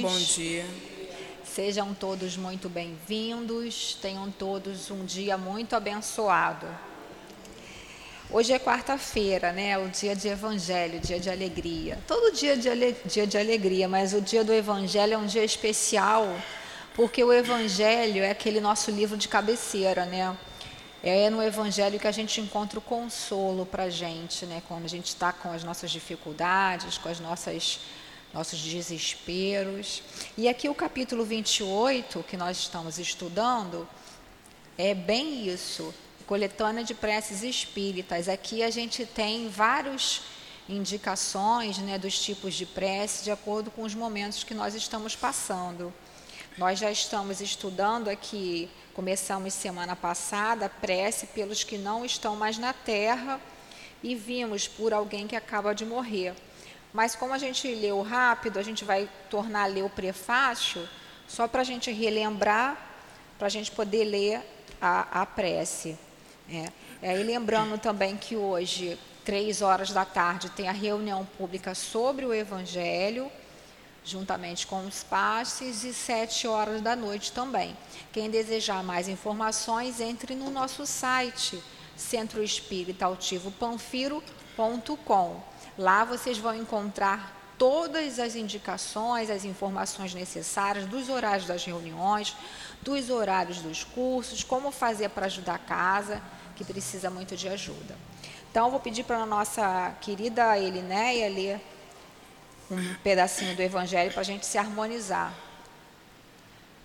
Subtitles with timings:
[0.00, 0.64] Bom dia.
[1.42, 6.68] Sejam todos muito bem-vindos, tenham todos um dia muito abençoado.
[8.30, 9.76] Hoje é quarta-feira, né?
[9.76, 11.98] O dia de evangelho, dia de alegria.
[12.06, 12.96] Todo dia de ale...
[13.06, 16.28] dia de alegria, mas o dia do evangelho é um dia especial,
[16.94, 20.36] porque o evangelho é aquele nosso livro de cabeceira, né?
[21.02, 24.62] É no evangelho que a gente encontra o consolo para a gente, né?
[24.68, 27.80] Quando a gente está com as nossas dificuldades, com as nossas
[28.38, 30.00] nossos desesperos.
[30.36, 33.88] E aqui o capítulo 28, que nós estamos estudando,
[34.76, 35.92] é bem isso,
[36.24, 38.28] coletânea de preces espíritas.
[38.28, 40.20] Aqui a gente tem várias
[40.68, 45.92] indicações né, dos tipos de prece de acordo com os momentos que nós estamos passando.
[46.56, 52.72] Nós já estamos estudando aqui, começamos semana passada, prece pelos que não estão mais na
[52.72, 53.40] terra
[54.00, 56.36] e vimos por alguém que acaba de morrer.
[56.92, 60.88] Mas como a gente leu rápido, a gente vai tornar a ler o prefácio,
[61.26, 62.76] só para a gente relembrar,
[63.38, 64.42] para a gente poder ler
[64.80, 65.98] a, a prece.
[66.50, 66.72] É.
[67.02, 72.24] E aí lembrando também que hoje, três horas da tarde, tem a reunião pública sobre
[72.24, 73.30] o Evangelho,
[74.04, 77.76] juntamente com os passes, e sete horas da noite também.
[78.12, 81.62] Quem desejar mais informações, entre no nosso site,
[81.94, 85.42] Centro Espírita Altivo Panfiro.com.
[85.78, 92.36] Lá vocês vão encontrar todas as indicações, as informações necessárias dos horários das reuniões,
[92.82, 96.20] dos horários dos cursos, como fazer para ajudar a casa,
[96.56, 97.96] que precisa muito de ajuda.
[98.50, 101.60] Então, vou pedir para a nossa querida Elinéia ler
[102.70, 105.32] um pedacinho do Evangelho para a gente se harmonizar.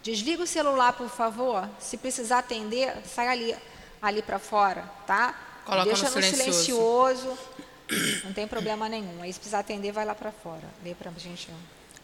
[0.04, 1.68] Desliga o celular, por favor.
[1.80, 3.56] Se precisar atender, sai ali,
[4.02, 5.34] ali para fora, tá?
[5.66, 7.38] Coloca Deixa no no silencioso.
[8.24, 9.22] Não tem problema nenhum.
[9.22, 10.64] Aí, se precisar atender, vai lá para fora.
[10.84, 11.48] Lê para a gente.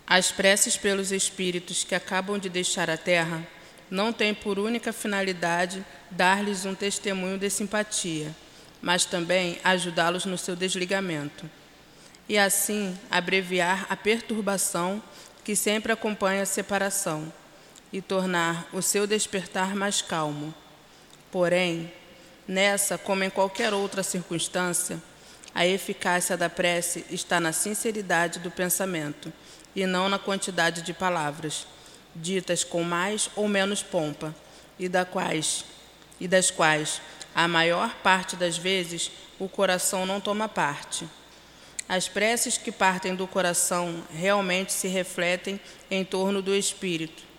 [0.06, 3.48] As preces pelos espíritos que acabam de deixar a terra
[3.90, 8.36] não têm por única finalidade dar-lhes um testemunho de simpatia,
[8.82, 11.50] mas também ajudá-los no seu desligamento.
[12.28, 15.02] E assim abreviar a perturbação
[15.44, 17.32] que sempre acompanha a separação
[17.92, 20.54] e tornar o seu despertar mais calmo.
[21.32, 21.92] Porém,
[22.48, 25.02] nessa, como em qualquer outra circunstância,
[25.54, 29.32] a eficácia da prece está na sinceridade do pensamento
[29.76, 31.66] e não na quantidade de palavras,
[32.16, 34.36] ditas com mais ou menos pompa,
[34.78, 35.66] e, da quais,
[36.20, 37.02] e das quais,
[37.36, 41.08] a maior parte das vezes, o coração não toma parte.
[41.88, 45.60] As preces que partem do coração realmente se refletem
[45.90, 47.30] em torno do espírito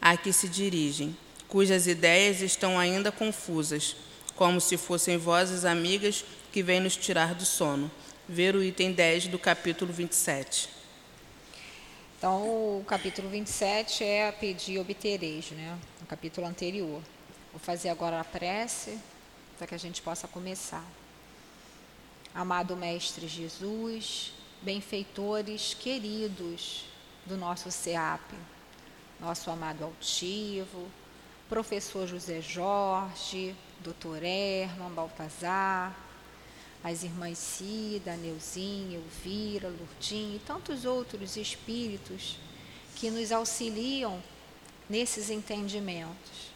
[0.00, 3.94] a que se dirigem, cujas ideias estão ainda confusas,
[4.34, 7.90] como se fossem vozes amigas que vêm nos tirar do sono.
[8.28, 10.68] Ver o item 10 do capítulo 27.
[12.16, 12.42] Então,
[12.78, 15.78] o capítulo 27 é a pedir obtereis, né?
[16.02, 17.00] O capítulo anterior.
[17.50, 18.98] Vou fazer agora a prece
[19.56, 20.84] para que a gente possa começar.
[22.34, 24.32] Amado Mestre Jesus,
[24.62, 26.84] benfeitores queridos
[27.26, 28.22] do nosso SEAP,
[29.18, 30.88] nosso amado altivo,
[31.48, 35.96] professor José Jorge, doutor Herman Baltazar,
[36.82, 42.38] as irmãs Cida, Neuzinha, Elvira, Lurdinha e tantos outros espíritos
[42.96, 44.22] que nos auxiliam
[44.88, 46.50] nesses entendimentos.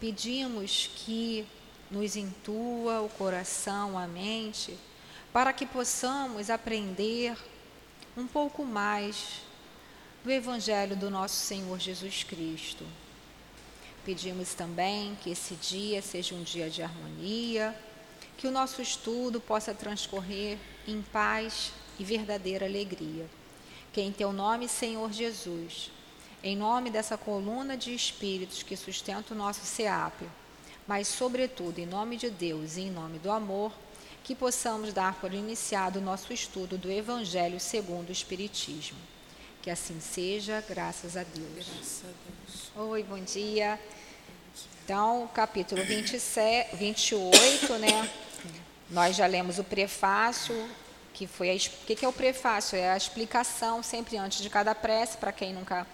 [0.00, 1.46] Pedimos que
[1.90, 4.76] nos intua o coração, a mente,
[5.32, 7.36] para que possamos aprender
[8.16, 9.42] um pouco mais
[10.22, 12.86] do Evangelho do nosso Senhor Jesus Cristo.
[14.04, 17.74] Pedimos também que esse dia seja um dia de harmonia,
[18.42, 23.24] que o nosso estudo possa transcorrer em paz e verdadeira alegria.
[23.92, 25.92] Que em teu nome, Senhor Jesus,
[26.42, 30.28] em nome dessa coluna de espíritos que sustenta o nosso SEAP,
[30.88, 33.72] mas, sobretudo, em nome de Deus e em nome do amor,
[34.24, 38.98] que possamos dar por iniciado o nosso estudo do Evangelho segundo o Espiritismo.
[39.62, 41.48] Que assim seja, graças a Deus.
[41.54, 42.90] Graças a Deus.
[42.90, 43.78] Oi, bom dia.
[44.84, 48.10] Então, capítulo 27, 28, né?
[48.92, 50.68] Nós já lemos o prefácio,
[51.14, 52.76] que foi a, que, que é o prefácio?
[52.76, 55.86] É a explicação sempre antes de cada prece, para quem nunca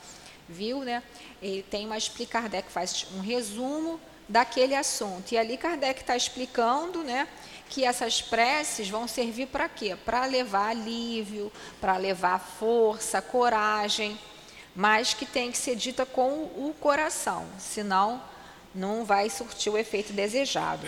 [0.48, 1.00] viu, né?
[1.40, 5.30] Ele tem uma explicação, Kardec faz um resumo daquele assunto.
[5.30, 7.28] E ali Kardec está explicando, né?
[7.68, 9.96] Que essas preces vão servir para quê?
[10.04, 14.18] Para levar alívio, para levar força, coragem,
[14.74, 18.20] mas que tem que ser dita com o coração, senão
[18.74, 20.84] não vai surtir o efeito desejado.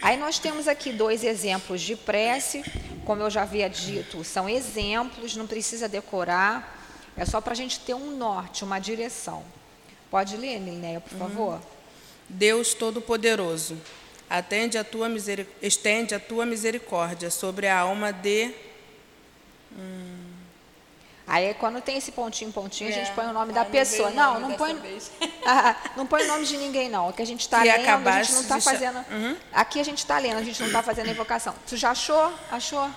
[0.00, 2.62] Aí nós temos aqui dois exemplos de prece,
[3.04, 6.74] como eu já havia dito, são exemplos, não precisa decorar.
[7.16, 9.42] É só para a gente ter um norte, uma direção.
[10.10, 11.54] Pode ler, Linéia, por favor?
[11.54, 11.60] Uhum.
[12.28, 13.78] Deus Todo-Poderoso,
[14.28, 15.08] atende a tua
[15.62, 18.52] estende a tua misericórdia sobre a alma de.
[19.72, 20.15] Hum.
[21.26, 22.92] Aí quando tem esse pontinho, pontinho, é.
[22.92, 23.14] a gente é.
[23.14, 24.10] põe o nome da pessoa.
[24.10, 24.76] Não, não põe,
[25.44, 27.10] ah, não põe o nome de ninguém, não.
[27.10, 28.98] que a gente está lendo, a gente não está fazendo.
[29.10, 29.36] Uhum.
[29.52, 31.54] Aqui a gente está lendo, a gente não está fazendo invocação.
[31.66, 32.32] Tu já achou?
[32.50, 32.88] Achou?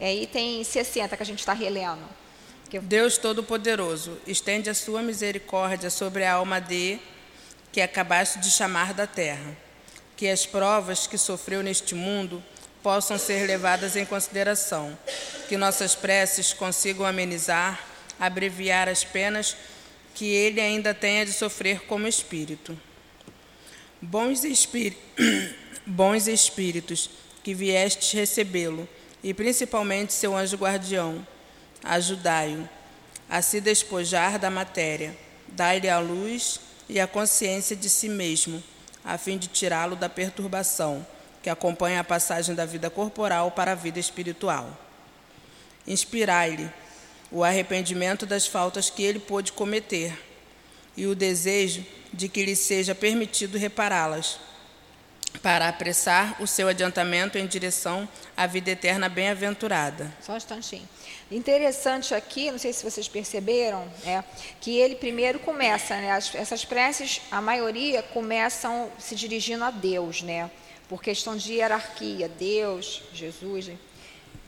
[0.00, 2.02] Aí tem 60 que a gente está relendo.
[2.82, 6.98] Deus Todo-Poderoso, estende a sua misericórdia sobre a alma de
[7.72, 9.56] que acabaste de chamar da terra.
[10.16, 12.42] Que as provas que sofreu neste mundo
[12.82, 14.96] possam ser levadas em consideração.
[15.48, 17.80] Que nossas preces consigam amenizar,
[18.18, 19.56] abreviar as penas
[20.14, 22.78] que ele ainda tenha de sofrer como espírito.
[24.00, 24.96] Bons, espí
[25.86, 27.10] Bons espíritos,
[27.42, 28.88] que viestes recebê-lo,
[29.22, 31.26] e principalmente seu anjo guardião,
[31.82, 32.68] ajudai-o
[33.28, 35.16] a se despojar da matéria,
[35.48, 38.62] dai-lhe a luz e a consciência de si mesmo,
[39.04, 41.06] a fim de tirá-lo da perturbação
[41.42, 44.70] que acompanha a passagem da vida corporal para a vida espiritual.
[45.86, 46.70] Inspirai-lhe
[47.30, 50.12] o arrependimento das faltas que ele pôde cometer
[50.96, 54.38] e o desejo de que lhe seja permitido repará-las,
[55.42, 60.12] para apressar o seu adiantamento em direção à vida eterna bem-aventurada.
[60.20, 60.88] Só um instantinho.
[61.30, 64.24] Interessante aqui, não sei se vocês perceberam, é,
[64.60, 70.20] que ele primeiro começa, né, as, essas preces, a maioria começam se dirigindo a Deus,
[70.22, 70.50] né,
[70.90, 73.70] por questão de hierarquia, Deus, Jesus.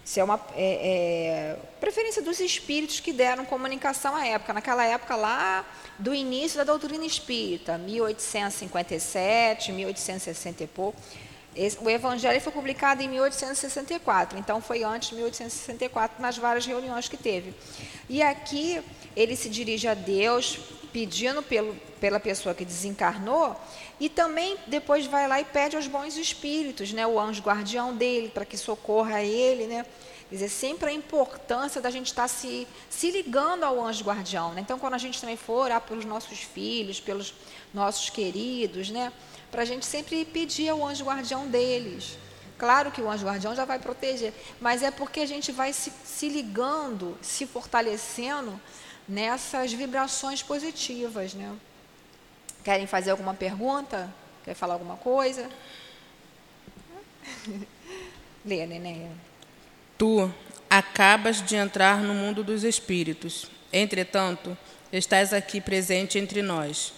[0.04, 4.52] Isso é uma é, é, preferência dos espíritos que deram comunicação à época.
[4.52, 5.64] Naquela época lá
[6.00, 11.00] do início da doutrina espírita, 1857, 1860 e pouco.
[11.54, 17.08] Esse, o Evangelho foi publicado em 1864, então foi antes de 1864, nas várias reuniões
[17.08, 17.54] que teve.
[18.08, 18.82] E aqui
[19.16, 20.58] ele se dirige a Deus,
[20.92, 23.56] pedindo pelo, pela pessoa que desencarnou,
[23.98, 28.28] e também depois vai lá e pede aos bons espíritos, né, o anjo guardião dele,
[28.28, 29.66] para que socorra ele.
[29.66, 29.86] Né?
[30.28, 34.52] Quer dizer, sempre a importância da gente estar se, se ligando ao anjo guardião.
[34.52, 34.60] Né?
[34.60, 37.34] Então, quando a gente também for orar pelos nossos filhos, pelos
[37.72, 39.12] nossos queridos, né?
[39.50, 42.16] para a gente sempre pedir ao anjo guardião deles.
[42.58, 45.92] Claro que o anjo guardião já vai proteger, mas é porque a gente vai se,
[46.04, 48.58] se ligando, se fortalecendo
[49.12, 51.34] nessas vibrações positivas.
[51.34, 51.54] Né?
[52.64, 54.12] Querem fazer alguma pergunta?
[54.44, 55.48] Quer falar alguma coisa?
[58.44, 59.10] Lê, neném.
[59.98, 60.32] Tu
[60.68, 63.46] acabas de entrar no mundo dos espíritos.
[63.72, 64.56] Entretanto,
[64.92, 66.92] estás aqui presente entre nós.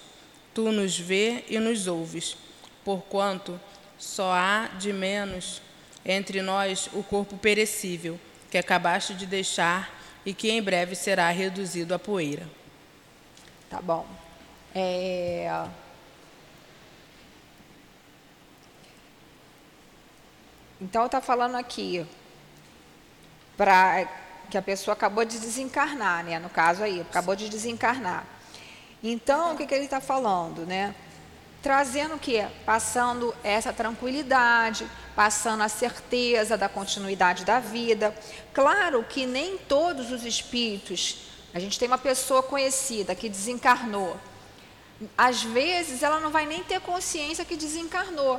[0.55, 2.37] Tu nos vê e nos ouves
[2.85, 3.59] porquanto
[3.99, 5.63] só há de menos
[6.05, 8.21] entre nós o corpo perecível
[8.51, 12.49] que acabaste de deixar e que em breve será reduzido a poeira.
[13.69, 14.07] Tá bom.
[14.75, 15.67] É...
[20.81, 22.07] Então está falando aqui
[23.57, 24.07] para
[24.51, 26.39] que a pessoa acabou de desencarnar, né?
[26.39, 28.27] No caso aí, acabou de desencarnar.
[29.03, 30.95] Então o que, que ele está falando, né?
[31.65, 32.47] Trazendo o que?
[32.67, 38.15] Passando essa tranquilidade, passando a certeza da continuidade da vida.
[38.53, 41.17] Claro que nem todos os espíritos,
[41.55, 44.15] a gente tem uma pessoa conhecida que desencarnou.
[45.17, 48.39] Às vezes ela não vai nem ter consciência que desencarnou.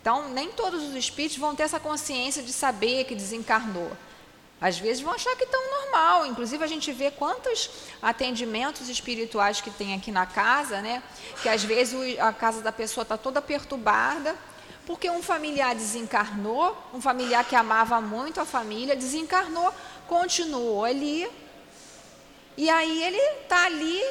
[0.00, 3.92] Então, nem todos os espíritos vão ter essa consciência de saber que desencarnou.
[4.64, 6.24] Às vezes vão achar que estão normal.
[6.24, 7.68] Inclusive a gente vê quantos
[8.00, 11.02] atendimentos espirituais que tem aqui na casa, né?
[11.42, 14.34] Que às vezes a casa da pessoa está toda perturbada,
[14.86, 19.70] porque um familiar desencarnou, um familiar que amava muito a família, desencarnou,
[20.08, 21.28] continuou ali.
[22.56, 24.02] E aí ele está ali,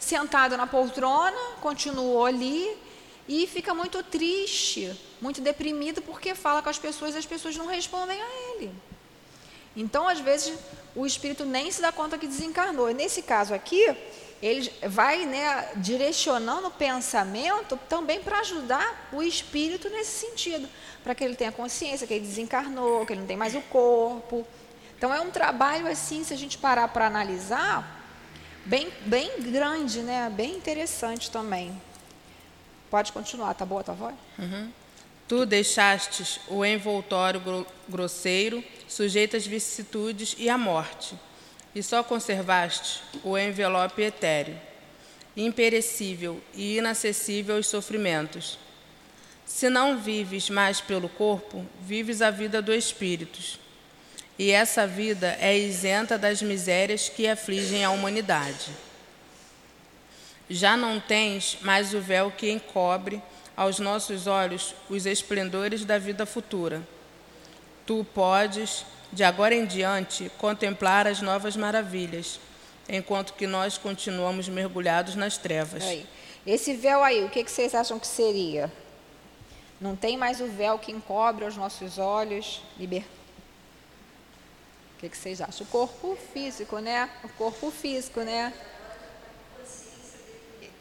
[0.00, 2.76] sentado na poltrona, continuou ali
[3.28, 7.68] e fica muito triste, muito deprimido, porque fala com as pessoas e as pessoas não
[7.68, 8.91] respondem a ele.
[9.76, 10.54] Então, às vezes,
[10.94, 12.90] o espírito nem se dá conta que desencarnou.
[12.90, 13.96] E nesse caso aqui,
[14.42, 20.68] ele vai né, direcionando o pensamento também para ajudar o espírito nesse sentido,
[21.04, 24.44] para que ele tenha consciência que ele desencarnou, que ele não tem mais o corpo.
[24.98, 28.04] Então é um trabalho assim, se a gente parar para analisar,
[28.64, 30.28] bem, bem grande, né?
[30.34, 31.80] bem interessante também.
[32.90, 34.14] Pode continuar, tá boa a tua voz?
[34.38, 34.70] Uhum.
[35.28, 37.40] Tu deixastes o envoltório
[37.88, 41.14] grosseiro, sujeito às vicissitudes e à morte,
[41.74, 44.58] e só conservaste o envelope etéreo,
[45.36, 48.58] imperecível e inacessível aos sofrimentos.
[49.46, 53.60] Se não vives mais pelo corpo, vives a vida do espírito.
[54.38, 58.70] e essa vida é isenta das misérias que afligem a humanidade.
[60.48, 63.22] Já não tens mais o véu que encobre
[63.56, 66.82] aos nossos olhos os esplendores da vida futura.
[67.86, 72.38] Tu podes, de agora em diante, contemplar as novas maravilhas,
[72.88, 75.82] enquanto que nós continuamos mergulhados nas trevas.
[75.82, 76.06] Aí.
[76.46, 78.72] Esse véu aí, o que, que vocês acham que seria?
[79.80, 83.04] Não tem mais o véu que encobre os nossos olhos, liber...
[84.96, 85.66] O que, que vocês acham?
[85.66, 87.10] O corpo físico, né?
[87.24, 88.52] O corpo físico, né?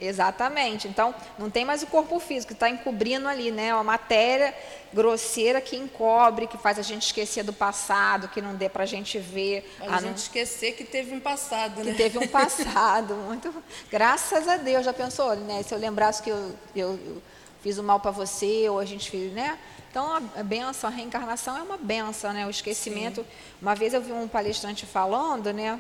[0.02, 0.88] Exatamente.
[0.88, 3.72] Então, não tem mais o corpo físico, está encobrindo ali, né?
[3.72, 4.52] Uma matéria
[4.92, 8.88] grosseira que encobre, que faz a gente esquecer do passado, que não dê para a
[8.88, 9.72] gente ver.
[9.80, 10.16] a, a gente não...
[10.16, 11.92] esquecer que teve um passado, né?
[11.92, 13.14] Que teve um passado.
[13.14, 13.54] muito.
[13.92, 14.84] Graças a Deus.
[14.84, 15.62] Já pensou, né?
[15.62, 17.22] Se eu lembrasse que eu, eu, eu
[17.62, 19.60] fiz o mal para você, ou a gente fez, né?
[19.92, 22.48] Então, a benção, a reencarnação é uma benção, né?
[22.48, 23.22] O esquecimento.
[23.22, 23.28] Sim.
[23.62, 25.80] Uma vez eu vi um palestrante falando, né?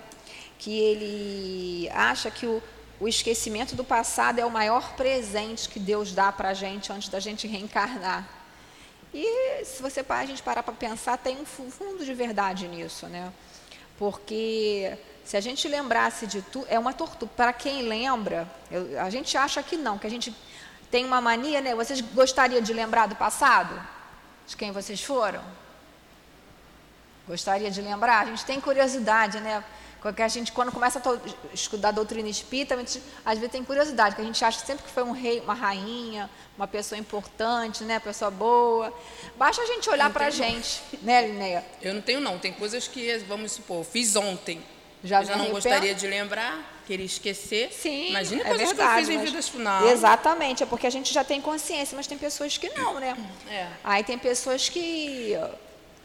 [0.59, 2.61] Que ele acha que o
[3.01, 7.09] o esquecimento do passado é o maior presente que Deus dá para a gente antes
[7.09, 8.29] da gente reencarnar.
[9.11, 13.33] E se você a gente parar para pensar, tem um fundo de verdade nisso, né?
[13.97, 17.31] Porque se a gente lembrasse de tudo, é uma tortura.
[17.35, 20.31] Para quem lembra, eu, a gente acha que não, que a gente
[20.91, 21.73] tem uma mania, né?
[21.73, 23.81] Vocês gostariam de lembrar do passado?
[24.45, 25.43] De quem vocês foram?
[27.27, 28.21] Gostaria de lembrar?
[28.21, 29.63] A gente tem curiosidade, né?
[30.01, 33.63] Porque a gente, quando começa a estudar a doutrina espírita, a gente, às vezes tem
[33.63, 36.27] curiosidade, porque a gente acha sempre que foi um rei, uma rainha,
[36.57, 38.91] uma pessoa importante, né, pessoa boa.
[39.37, 41.63] Basta a gente olhar para a gente, né, Linnea?
[41.81, 42.39] Eu não tenho, não.
[42.39, 44.61] Tem coisas que, vamos supor, fiz ontem.
[45.03, 47.71] Já, já não gostaria de lembrar, queria esquecer.
[47.71, 49.87] Sim, Imagina é coisas verdade, que eu fiz em vidas final.
[49.87, 53.15] Exatamente, é porque a gente já tem consciência, mas tem pessoas que não, né?
[53.49, 53.67] É.
[53.83, 55.35] Aí tem pessoas que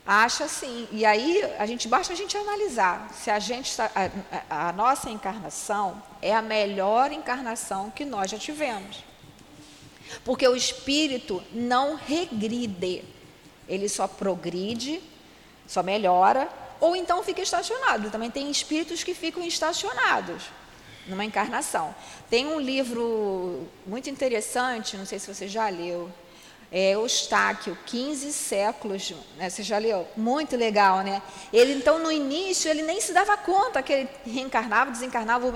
[0.07, 0.87] Acha assim.
[0.93, 6.01] E aí a gente basta a gente analisar se a gente a, a, nossa encarnação
[6.23, 9.05] é a melhor encarnação que nós já tivemos.
[10.25, 13.03] Porque o espírito não regride,
[13.69, 15.03] ele só progride,
[15.67, 16.49] só melhora,
[16.79, 18.09] ou então fica estacionado.
[18.09, 20.45] Também tem espíritos que ficam estacionados
[21.09, 21.93] numa encarnação.
[22.31, 26.11] Tem um livro muito interessante, não sei se você já leu,
[26.71, 30.07] é, Eustáquio, 15 séculos, né, você já leu?
[30.17, 31.23] Muito legal, né?
[31.53, 35.47] Ele, então, no início, ele nem se dava conta que ele reencarnava, desencarnava,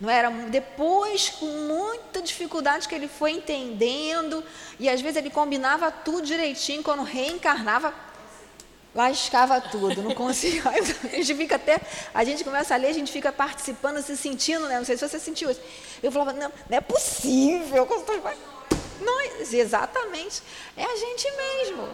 [0.00, 4.42] não era depois com muita dificuldade que ele foi entendendo
[4.78, 7.94] e às vezes ele combinava tudo direitinho quando reencarnava
[8.92, 11.80] lascava tudo não conseguia a gente fica até
[12.12, 15.08] a gente começa a ler a gente fica participando se sentindo né não sei se
[15.08, 15.60] você sentiu isso
[16.02, 17.86] eu falava não, não é possível
[19.00, 20.42] nós, exatamente.
[20.76, 21.88] É a gente mesmo.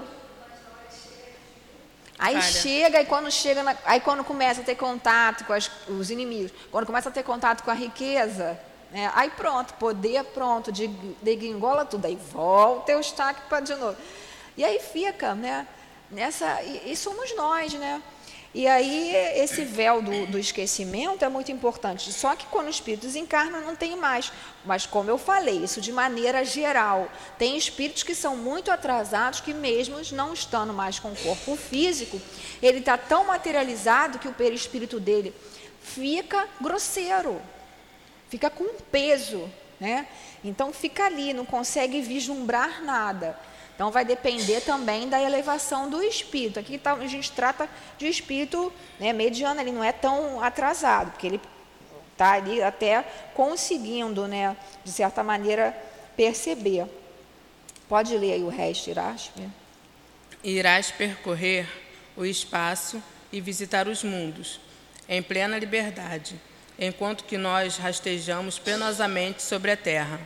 [2.19, 6.11] Aí chega, e quando chega, na, aí quando começa a ter contato com as, os
[6.11, 10.88] inimigos, quando começa a ter contato com a riqueza, né, aí pronto, poder pronto, de,
[11.23, 13.97] degringola tudo, aí volta o estaque para de novo.
[14.54, 15.66] E aí fica, né,
[16.11, 18.02] nessa, e, e somos nós, né?
[18.52, 22.12] E aí, esse véu do, do, esquecimento é muito importante.
[22.12, 24.33] Só que quando o espírito desencarna, não tem mais.
[24.64, 27.09] Mas, como eu falei, isso de maneira geral.
[27.38, 32.21] Tem espíritos que são muito atrasados, que, mesmo não estando mais com o corpo físico,
[32.61, 35.33] ele está tão materializado que o perispírito dele
[35.80, 37.40] fica grosseiro,
[38.28, 39.49] fica com peso.
[39.78, 40.09] Né?
[40.42, 43.38] Então, fica ali, não consegue vislumbrar nada.
[43.81, 46.61] Então, vai depender também da elevação do espírito.
[46.61, 51.27] Aqui tá, a gente trata de espírito né, mediano, ele não é tão atrasado, porque
[51.27, 51.41] ele
[52.13, 55.75] está ali até conseguindo, né, de certa maneira,
[56.15, 56.85] perceber.
[57.89, 59.31] Pode ler aí o resto, Irás.
[60.45, 61.67] Irás percorrer
[62.15, 64.61] o espaço e visitar os mundos,
[65.09, 66.39] em plena liberdade,
[66.79, 70.21] enquanto que nós rastejamos penosamente sobre a terra,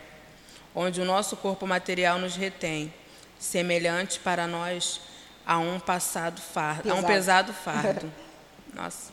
[0.74, 2.92] onde o nosso corpo material nos retém
[3.38, 5.00] semelhante para nós
[5.46, 6.98] a um passado fardo, pesado.
[6.98, 8.12] a um pesado fardo.
[8.72, 9.12] Nossa.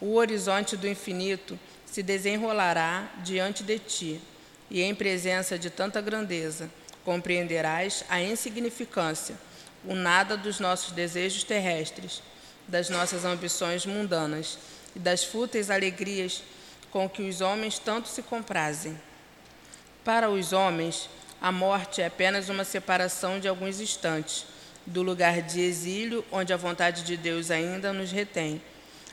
[0.00, 4.20] O horizonte do infinito se desenrolará diante de ti,
[4.70, 6.70] e em presença de tanta grandeza,
[7.04, 9.36] compreenderás a insignificância,
[9.84, 12.22] o nada dos nossos desejos terrestres,
[12.66, 14.58] das nossas ambições mundanas
[14.94, 16.42] e das fúteis alegrias
[16.90, 18.98] com que os homens tanto se comprazem.
[20.04, 21.08] Para os homens,
[21.40, 24.46] a morte é apenas uma separação de alguns instantes
[24.86, 28.62] do lugar de exílio onde a vontade de Deus ainda nos retém,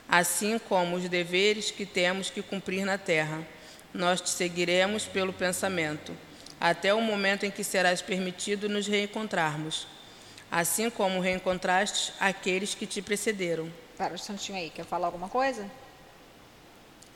[0.08, 3.46] assim como os deveres que temos que cumprir na terra.
[3.92, 6.16] Nós te seguiremos pelo pensamento,
[6.60, 9.86] até o momento em que serás permitido nos reencontrarmos,
[10.50, 13.70] assim como reencontraste aqueles que te precederam.
[13.96, 15.68] Para um instantinho aí, quer falar alguma coisa?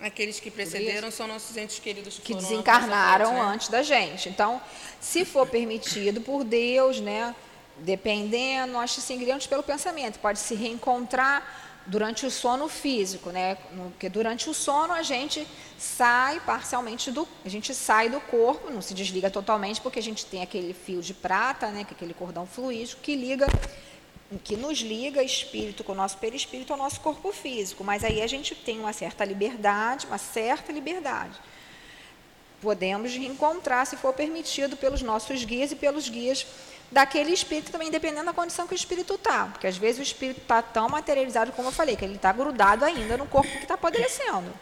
[0.00, 3.40] Aqueles que precederam são nossos entes queridos que, que desencarnaram né?
[3.40, 4.28] antes da gente.
[4.28, 4.60] Então,
[5.00, 7.34] se for permitido por Deus, né,
[7.78, 10.18] dependendo, nós se seguiremos pelo pensamento.
[10.20, 11.42] Pode se reencontrar
[11.88, 13.56] durante o sono físico, né?
[13.74, 15.46] Porque durante o sono a gente
[15.78, 20.26] sai parcialmente do, a gente sai do corpo, não se desliga totalmente, porque a gente
[20.26, 21.84] tem aquele fio de prata, né?
[21.84, 23.46] Que é aquele cordão fluídico que liga,
[24.44, 27.82] que nos liga espírito com o nosso perispírito ao nosso corpo físico.
[27.82, 31.38] Mas aí a gente tem uma certa liberdade, uma certa liberdade.
[32.61, 36.47] Podemos reencontrar, se for permitido, pelos nossos guias e pelos guias
[36.90, 39.47] daquele espírito também, dependendo da condição que o espírito está.
[39.47, 42.85] Porque às vezes o espírito está tão materializado, como eu falei, que ele está grudado
[42.85, 44.52] ainda no corpo que está apodrecendo.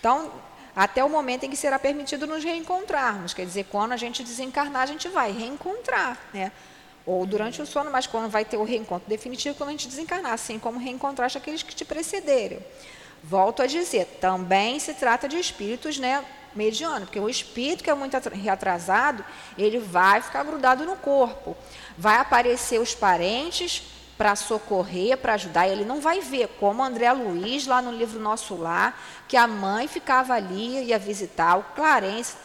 [0.00, 0.32] Então,
[0.74, 3.34] até o momento em que será permitido nos reencontrarmos.
[3.34, 6.18] Quer dizer, quando a gente desencarnar, a gente vai reencontrar.
[6.32, 6.50] Né?
[7.04, 10.32] Ou durante o sono, mas quando vai ter o reencontro definitivo, quando a gente desencarnar,
[10.32, 12.58] assim como reencontraste aqueles que te precederam.
[13.24, 17.94] Volto a dizer, também se trata de espíritos né, mediano, porque o espírito que é
[17.94, 19.24] muito reatrasado,
[19.56, 21.56] ele vai ficar grudado no corpo.
[21.96, 23.82] Vai aparecer os parentes
[24.16, 28.54] para socorrer, para ajudar, ele não vai ver, como André Luiz, lá no livro Nosso
[28.54, 32.36] Lar, que a mãe ficava ali, ia visitar, o Clarence,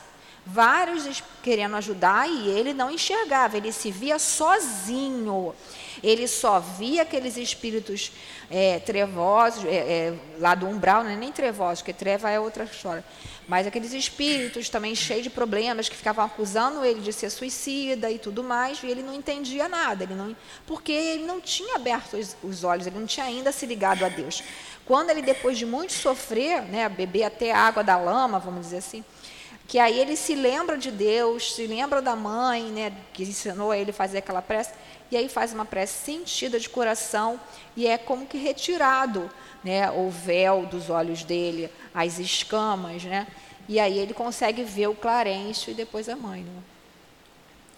[0.48, 5.54] vários querendo ajudar, e ele não enxergava, ele se via sozinho.
[6.04, 8.12] Ele só via aqueles espíritos
[8.51, 12.66] é, trevosos, é, é, lá do umbral, não é nem trevosos, porque treva é outra
[12.66, 13.04] história
[13.48, 18.20] mas aqueles espíritos também cheios de problemas que ficavam acusando ele de ser suicida e
[18.20, 20.36] tudo mais, e ele não entendia nada, ele não,
[20.66, 24.10] porque ele não tinha aberto os, os olhos, ele não tinha ainda se ligado a
[24.10, 24.44] Deus.
[24.86, 29.04] Quando ele, depois de muito sofrer, né, beber até água da lama, vamos dizer assim,
[29.67, 33.77] que aí ele se lembra de Deus, se lembra da mãe, né, que ensinou a
[33.77, 34.71] ele fazer aquela prece,
[35.12, 37.39] e aí faz uma prece sentida de coração,
[37.75, 39.29] e é como que retirado
[39.63, 43.27] né, o véu dos olhos dele, as escamas, né?
[43.67, 46.41] E aí ele consegue ver o Clarencio e depois a mãe.
[46.41, 46.63] Né?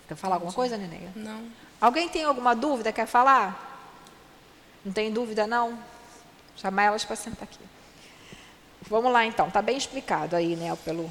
[0.07, 0.99] Quer falar alguma coisa, Nenê?
[1.15, 1.41] Não.
[1.81, 2.91] Alguém tem alguma dúvida?
[2.91, 3.65] Quer falar?
[4.85, 5.79] Não tem dúvida, não?
[6.55, 7.59] Chamar elas para sentar aqui.
[8.83, 9.47] Vamos lá, então.
[9.47, 11.09] Está bem explicado aí, né, pelo...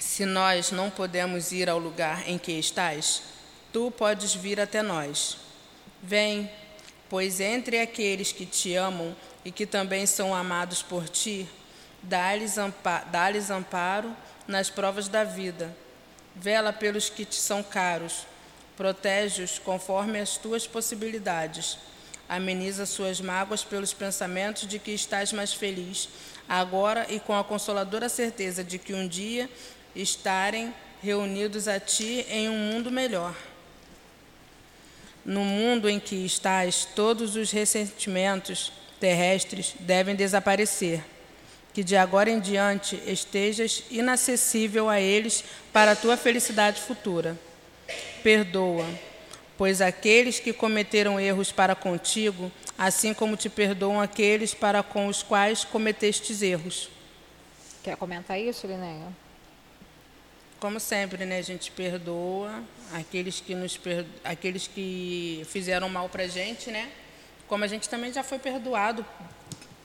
[0.00, 3.22] Se nós não podemos ir ao lugar em que estás,
[3.72, 5.36] tu podes vir até nós.
[6.02, 6.50] Vem,
[7.08, 11.48] pois entre aqueles que te amam e que também são amados por ti,
[12.02, 15.74] dá-lhes amparo, dá amparo nas provas da vida.
[16.34, 18.24] Vela pelos que te são caros,
[18.76, 21.76] protege-os conforme as tuas possibilidades.
[22.28, 26.08] Ameniza suas mágoas pelos pensamentos de que estás mais feliz,
[26.48, 29.50] agora e com a consoladora certeza de que um dia
[29.94, 30.72] estarem
[31.02, 33.34] reunidos a ti em um mundo melhor.
[35.24, 41.04] No mundo em que estás, todos os ressentimentos terrestres devem desaparecer.
[41.74, 47.38] Que de agora em diante estejas inacessível a eles para a tua felicidade futura.
[48.22, 48.86] Perdoa,
[49.56, 55.22] pois aqueles que cometeram erros para contigo, assim como te perdoam aqueles para com os
[55.22, 56.88] quais cometestes erros.
[57.82, 59.27] Quer comentar isso, Linéia?
[60.60, 64.08] Como sempre, né, a gente perdoa aqueles que nos perdo...
[64.24, 66.90] aqueles que fizeram mal para a gente, né?
[67.46, 69.06] Como a gente também já foi perdoado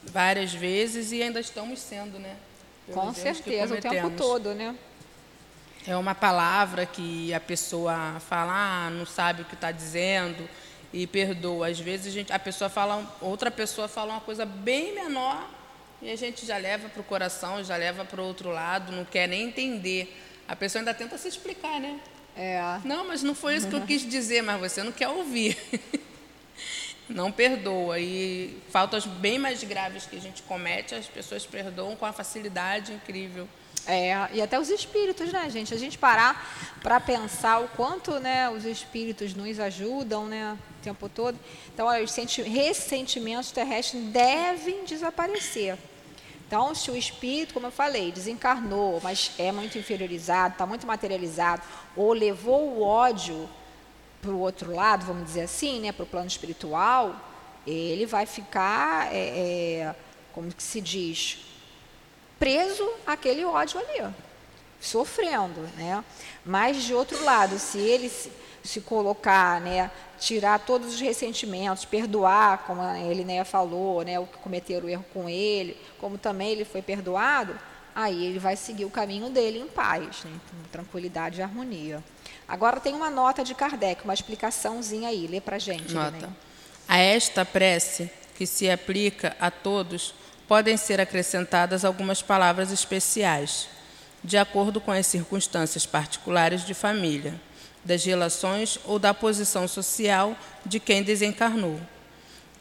[0.03, 2.35] várias vezes e ainda estamos sendo, né?
[2.91, 4.75] Com certeza, o tempo todo, né?
[5.85, 10.47] É uma palavra que a pessoa fala, ah, não sabe o que está dizendo
[10.93, 11.67] e perdoa.
[11.67, 15.49] Às vezes a, gente, a pessoa fala, outra pessoa fala uma coisa bem menor
[16.01, 19.05] e a gente já leva para o coração, já leva para o outro lado, não
[19.05, 20.19] quer nem entender.
[20.47, 21.99] A pessoa ainda tenta se explicar, né?
[22.35, 22.61] É.
[22.83, 25.57] Não, mas não foi isso que eu quis dizer, mas você não quer ouvir.
[27.07, 27.99] não perdoa.
[27.99, 32.93] E faltas bem mais graves que a gente comete, as pessoas perdoam com a facilidade
[32.93, 33.47] incrível.
[33.85, 35.73] É, e até os espíritos, né, gente?
[35.73, 41.09] A gente parar para pensar o quanto né, os espíritos nos ajudam né, o tempo
[41.09, 41.37] todo.
[41.73, 45.77] Então, os ressentimentos terrestres devem desaparecer.
[46.53, 51.63] Então, se o espírito, como eu falei, desencarnou, mas é muito inferiorizado, está muito materializado,
[51.95, 53.49] ou levou o ódio
[54.21, 57.15] para o outro lado, vamos dizer assim, né, para o plano espiritual,
[57.65, 59.95] ele vai ficar, é, é,
[60.31, 61.39] como que se diz,
[62.37, 64.13] preso àquele ódio ali,
[64.79, 66.05] sofrendo, né?
[66.45, 68.11] Mas de outro lado, se ele
[68.63, 74.37] se, colocar, né, tirar todos os ressentimentos, perdoar, como ele né, falou, né, o que
[74.37, 77.59] cometeram o erro com ele, como também ele foi perdoado,
[77.93, 82.03] aí ele vai seguir o caminho dele em paz, né, com tranquilidade e harmonia.
[82.47, 85.93] Agora tem uma nota de Kardec, uma explicaçãozinha aí, lê para gente.
[85.93, 86.29] Nota.
[86.87, 90.13] A esta prece que se aplica a todos,
[90.47, 93.67] podem ser acrescentadas algumas palavras especiais,
[94.23, 97.39] de acordo com as circunstâncias particulares de família,
[97.83, 101.79] das relações ou da posição social de quem desencarnou.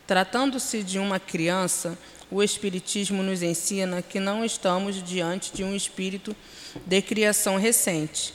[0.07, 1.97] Tratando-se de uma criança,
[2.31, 6.35] o Espiritismo nos ensina que não estamos diante de um espírito
[6.87, 8.35] de criação recente,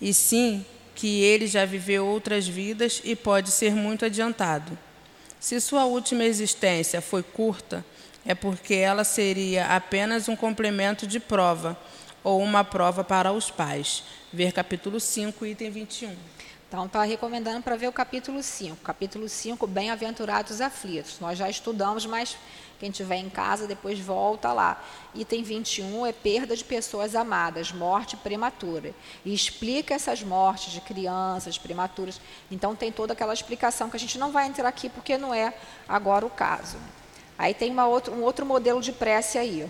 [0.00, 4.76] e sim que ele já viveu outras vidas e pode ser muito adiantado.
[5.38, 7.84] Se sua última existência foi curta,
[8.24, 11.78] é porque ela seria apenas um complemento de prova
[12.24, 14.02] ou uma prova para os pais.
[14.36, 16.14] Ver capítulo 5, item 21.
[16.68, 18.76] Então, está recomendando para ver o capítulo 5.
[18.84, 21.18] Capítulo 5, Bem-aventurados aflitos.
[21.20, 22.36] Nós já estudamos, mas
[22.78, 24.84] quem tiver em casa, depois volta lá.
[25.14, 28.94] Item 21 é perda de pessoas amadas, morte prematura.
[29.24, 32.20] E explica essas mortes de crianças prematuras.
[32.50, 35.54] Então, tem toda aquela explicação que a gente não vai entrar aqui porque não é
[35.88, 36.76] agora o caso.
[37.38, 39.66] Aí tem uma um outro modelo de prece aí.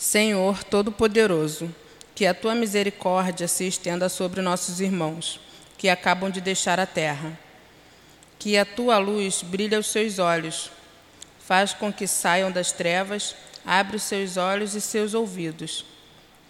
[0.00, 1.68] Senhor Todo-Poderoso,
[2.14, 5.38] que a tua misericórdia se estenda sobre nossos irmãos,
[5.76, 7.38] que acabam de deixar a terra.
[8.38, 10.70] Que a tua luz brilhe aos seus olhos,
[11.38, 15.84] faz com que saiam das trevas, abre os seus olhos e seus ouvidos.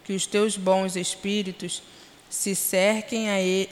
[0.05, 1.83] Que os teus bons espíritos
[2.29, 3.69] se cerquem a ele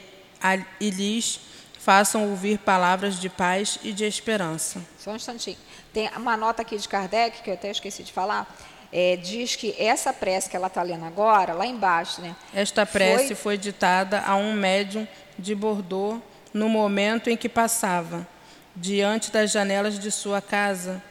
[0.78, 1.40] e lhes
[1.78, 4.84] façam ouvir palavras de paz e de esperança.
[4.98, 5.56] Só um instantinho.
[5.90, 8.46] Tem uma nota aqui de Kardec, que eu até esqueci de falar,
[8.92, 12.34] é, diz que essa prece que ela está lendo agora, lá embaixo, né?
[12.52, 13.36] Esta prece foi...
[13.36, 15.06] foi ditada a um médium
[15.38, 16.20] de Bordeaux
[16.52, 18.26] no momento em que passava,
[18.74, 21.02] diante das janelas de sua casa,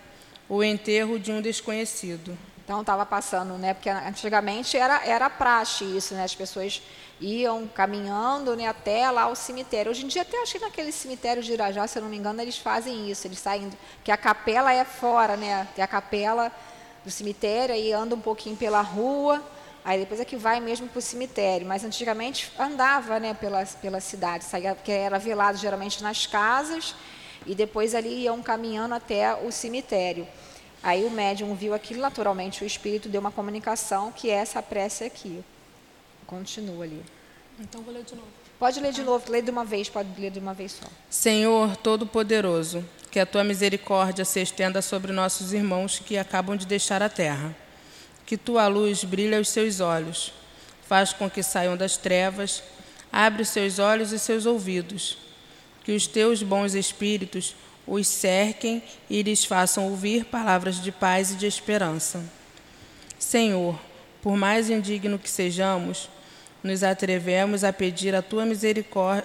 [0.48, 2.38] o enterro de um desconhecido.
[2.63, 3.74] Então estava passando, né?
[3.74, 6.24] Porque antigamente era era praxe isso, né?
[6.24, 6.82] As pessoas
[7.20, 9.92] iam caminhando né, até lá o cemitério.
[9.92, 12.42] Hoje em dia, até acho que naquele cemitério de Irajá, se eu não me engano,
[12.42, 13.28] eles fazem isso.
[13.28, 13.70] Eles saem,
[14.04, 15.68] que a capela é fora, né?
[15.76, 16.52] Tem a capela
[17.03, 19.43] do cemitério, aí anda um pouquinho pela rua,
[19.83, 21.65] aí depois é que vai mesmo para o cemitério.
[21.67, 26.95] Mas antigamente andava né, pela, pela cidade, saía, porque era velado geralmente nas casas,
[27.45, 30.27] e depois ali iam caminhando até o cemitério.
[30.81, 35.03] Aí o médium viu aquilo, naturalmente o espírito deu uma comunicação, que é essa prece
[35.03, 35.43] aqui.
[36.25, 37.03] Continua ali.
[37.59, 38.27] Então vou ler de novo.
[38.57, 40.88] Pode ler de novo, lê de uma vez, pode ler de uma vez só.
[41.09, 47.02] Senhor Todo-Poderoso, que a tua misericórdia se estenda sobre nossos irmãos que acabam de deixar
[47.02, 47.56] a terra.
[48.26, 50.32] Que tua luz brilhe aos seus olhos,
[50.88, 52.62] faz com que saiam das trevas,
[53.12, 55.17] abre os seus olhos e seus ouvidos.
[55.84, 57.56] Que os teus bons espíritos
[57.88, 62.24] os cerquem e lhes façam ouvir palavras de paz e de esperança.
[63.17, 63.80] Senhor,
[64.22, 66.08] por mais indigno que sejamos,
[66.63, 68.43] nos atrevemos a pedir a tua,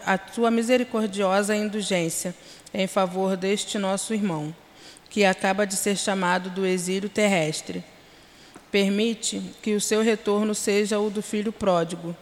[0.07, 2.35] a tua misericordiosa indulgência
[2.75, 4.55] em favor deste nosso irmão,
[5.09, 7.83] que acaba de ser chamado do exílio terrestre.
[8.71, 12.15] Permite que o seu retorno seja o do filho pródigo.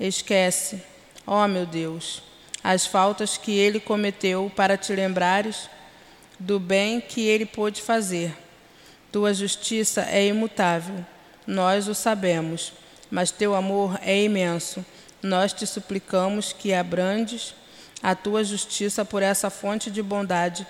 [0.00, 0.82] Esquece,
[1.26, 2.22] ó meu Deus,
[2.64, 5.68] as faltas que ele cometeu para te lembrares
[6.40, 8.34] do bem que ele pôde fazer.
[9.12, 11.04] Tua justiça é imutável,
[11.46, 12.72] nós o sabemos
[13.14, 14.84] mas teu amor é imenso.
[15.22, 17.54] Nós te suplicamos que abrandes
[18.04, 20.66] a tua justiça por essa fonte de bondade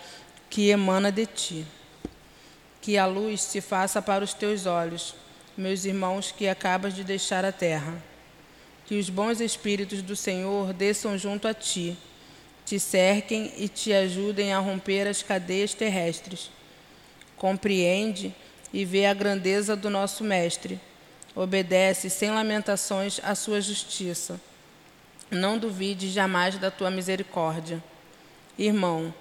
[0.49, 1.66] que emana de ti.
[2.81, 5.16] Que a luz se faça para os teus olhos,
[5.57, 8.01] meus irmãos que acabas de deixar a terra.
[8.87, 11.99] Que os bons espíritos do Senhor desçam junto a ti,
[12.64, 16.53] te cerquem e te ajudem a romper as cadeias terrestres.
[17.37, 18.33] Compreende
[18.73, 20.81] e vê a grandeza do nosso Mestre
[21.37, 24.40] Obedece sem lamentações à sua justiça.
[25.35, 27.83] Não duvide jamais da tua misericórdia.
[28.57, 29.12] Irmão,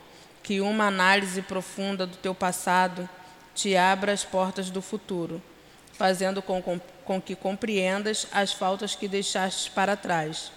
[0.44, 3.10] que uma análise profunda do teu passado
[3.56, 5.42] te abra as portas do futuro,
[5.94, 10.52] fazendo com, com, com que compreendas as faltas que deixaste para trás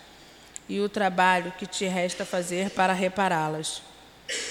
[0.68, 3.80] e o trabalho que te resta fazer para repará-las.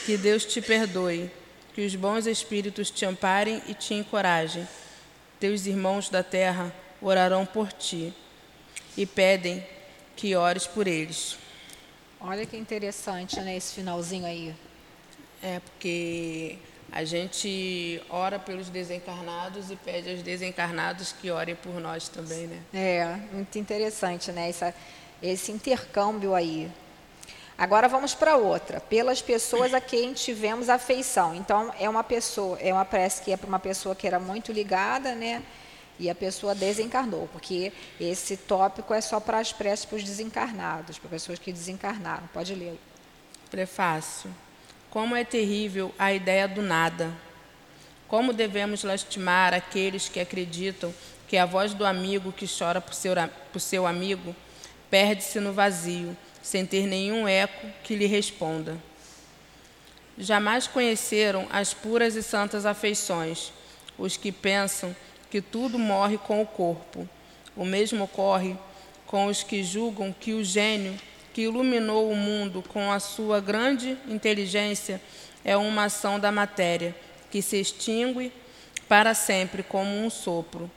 [0.05, 1.29] Que Deus te perdoe,
[1.73, 4.67] que os bons espíritos te amparem e te encorajem.
[5.39, 8.13] Teus irmãos da terra orarão por ti
[8.95, 9.65] e pedem
[10.15, 11.37] que ores por eles.
[12.19, 14.55] Olha que interessante, né, esse finalzinho aí.
[15.43, 16.57] É, porque
[16.91, 22.61] a gente ora pelos desencarnados e pede aos desencarnados que orem por nós também, né?
[22.73, 24.73] É, muito interessante, né, essa,
[25.21, 26.71] esse intercâmbio aí.
[27.57, 28.81] Agora vamos para outra.
[28.81, 31.33] Pelas pessoas a quem tivemos afeição.
[31.33, 34.51] Então, é uma pessoa, é uma prece que é para uma pessoa que era muito
[34.51, 35.41] ligada, né?
[35.99, 40.97] E a pessoa desencarnou, porque esse tópico é só para as preces para os desencarnados,
[40.97, 42.27] para pessoas que desencarnaram.
[42.33, 42.79] Pode ler.
[43.49, 44.33] Prefácio.
[44.89, 47.11] Como é terrível a ideia do nada.
[48.07, 50.93] Como devemos lastimar aqueles que acreditam
[51.27, 53.13] que a voz do amigo que chora por seu,
[53.51, 54.35] por seu amigo
[54.89, 58.77] perde-se no vazio, sem ter nenhum eco que lhe responda.
[60.17, 63.51] Jamais conheceram as puras e santas afeições,
[63.97, 64.95] os que pensam
[65.29, 67.07] que tudo morre com o corpo.
[67.55, 68.55] O mesmo ocorre
[69.07, 70.97] com os que julgam que o gênio
[71.33, 75.01] que iluminou o mundo com a sua grande inteligência
[75.43, 76.95] é uma ação da matéria
[77.29, 78.31] que se extingue
[78.87, 80.71] para sempre como um sopro,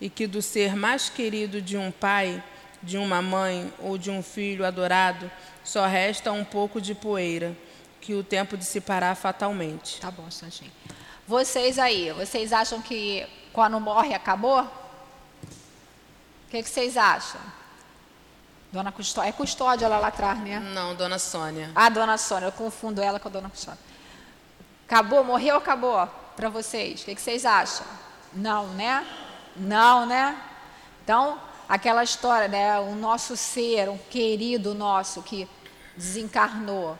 [0.00, 2.42] e que do ser mais querido de um pai,
[2.82, 5.30] de uma mãe ou de um filho adorado
[5.62, 7.56] só resta um pouco de poeira,
[8.00, 10.00] que o tempo dissipará fatalmente.
[10.00, 10.72] Tá bom, Santinho.
[11.28, 14.62] Vocês aí, vocês acham que quando morre acabou?
[14.62, 17.40] O que, que vocês acham?
[18.72, 20.60] Dona Custódia, é Custódia lá, lá atrás, né?
[20.60, 21.70] Não, Dona Sônia.
[21.74, 23.80] Ah, Dona Sônia, eu confundo ela com a Dona Custódia.
[24.86, 27.02] Acabou, morreu, acabou para vocês?
[27.02, 27.86] O que, que vocês acham?
[28.32, 29.06] Não, né?
[29.56, 30.40] Não, né?
[31.02, 32.78] Então, aquela história, né?
[32.78, 35.48] O nosso ser, um querido nosso que
[35.96, 36.96] desencarnou,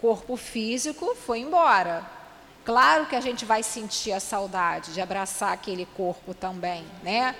[0.00, 2.17] corpo físico foi embora.
[2.68, 7.34] Claro que a gente vai sentir a saudade de abraçar aquele corpo também, né?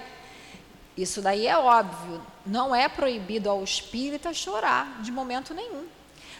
[0.96, 2.22] Isso daí é óbvio.
[2.46, 5.84] Não é proibido ao espírita chorar de momento nenhum.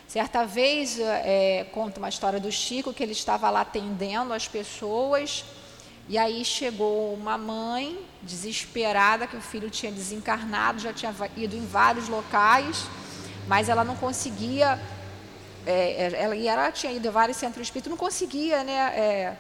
[0.07, 5.45] Certa vez, é, conta uma história do Chico, que ele estava lá atendendo as pessoas,
[6.09, 11.67] e aí chegou uma mãe desesperada, que o filho tinha desencarnado, já tinha ido em
[11.67, 12.87] vários locais,
[13.47, 14.81] mas ela não conseguia
[15.69, 19.37] é, é, ela, e ela tinha ido a vários centros espíritas, não conseguia né, é,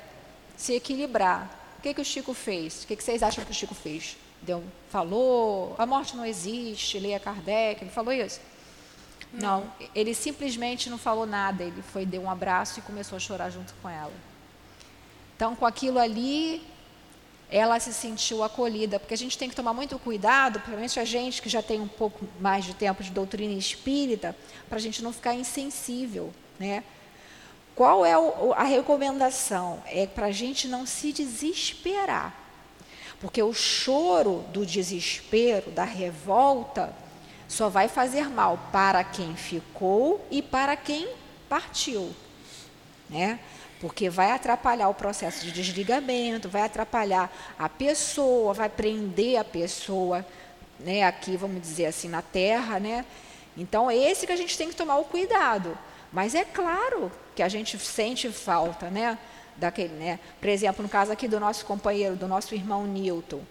[0.59, 1.51] se equilibrar.
[1.79, 2.85] O que, que o Chico fez?
[2.85, 4.14] O que, que vocês acham que o Chico fez?
[4.43, 8.41] Deu, falou, a morte não existe, leia Kardec, ele falou isso?
[9.33, 9.61] Não.
[9.61, 13.49] não, ele simplesmente não falou nada, ele foi, deu um abraço e começou a chorar
[13.49, 14.12] junto com ela.
[15.35, 16.62] Então, com aquilo ali,
[17.50, 21.40] ela se sentiu acolhida, porque a gente tem que tomar muito cuidado, principalmente a gente
[21.40, 24.37] que já tem um pouco mais de tempo de doutrina espírita,
[24.68, 26.84] para a gente não ficar insensível, né?
[27.74, 29.82] Qual é o, a recomendação?
[29.87, 32.34] É para a gente não se desesperar,
[33.20, 36.94] porque o choro do desespero, da revolta,
[37.48, 41.08] só vai fazer mal para quem ficou e para quem
[41.48, 42.14] partiu,
[43.08, 43.40] né?
[43.81, 50.25] Porque vai atrapalhar o processo de desligamento, vai atrapalhar a pessoa, vai prender a pessoa,
[50.81, 53.05] né, aqui, vamos dizer assim, na terra, né?
[53.57, 55.77] Então, é esse que a gente tem que tomar o cuidado.
[56.12, 59.19] Mas é claro que a gente sente falta, né?
[59.57, 60.21] Daquele, né?
[60.41, 63.43] Por exemplo, no caso aqui do nosso companheiro, do nosso irmão Newton.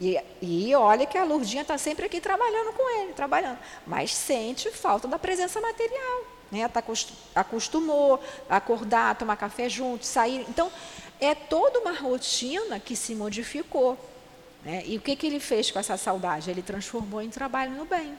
[0.00, 3.58] E, e olha que a Lurdinha está sempre aqui trabalhando com ele, trabalhando.
[3.86, 6.37] Mas sente falta da presença material.
[6.50, 6.66] Né?
[6.68, 6.82] Tá,
[7.34, 10.44] acostumou a acordar, tomar café junto, sair.
[10.48, 10.70] Então,
[11.20, 13.98] é toda uma rotina que se modificou.
[14.64, 14.82] Né?
[14.86, 16.50] E o que, que ele fez com essa saudade?
[16.50, 18.18] Ele transformou em trabalho no bem.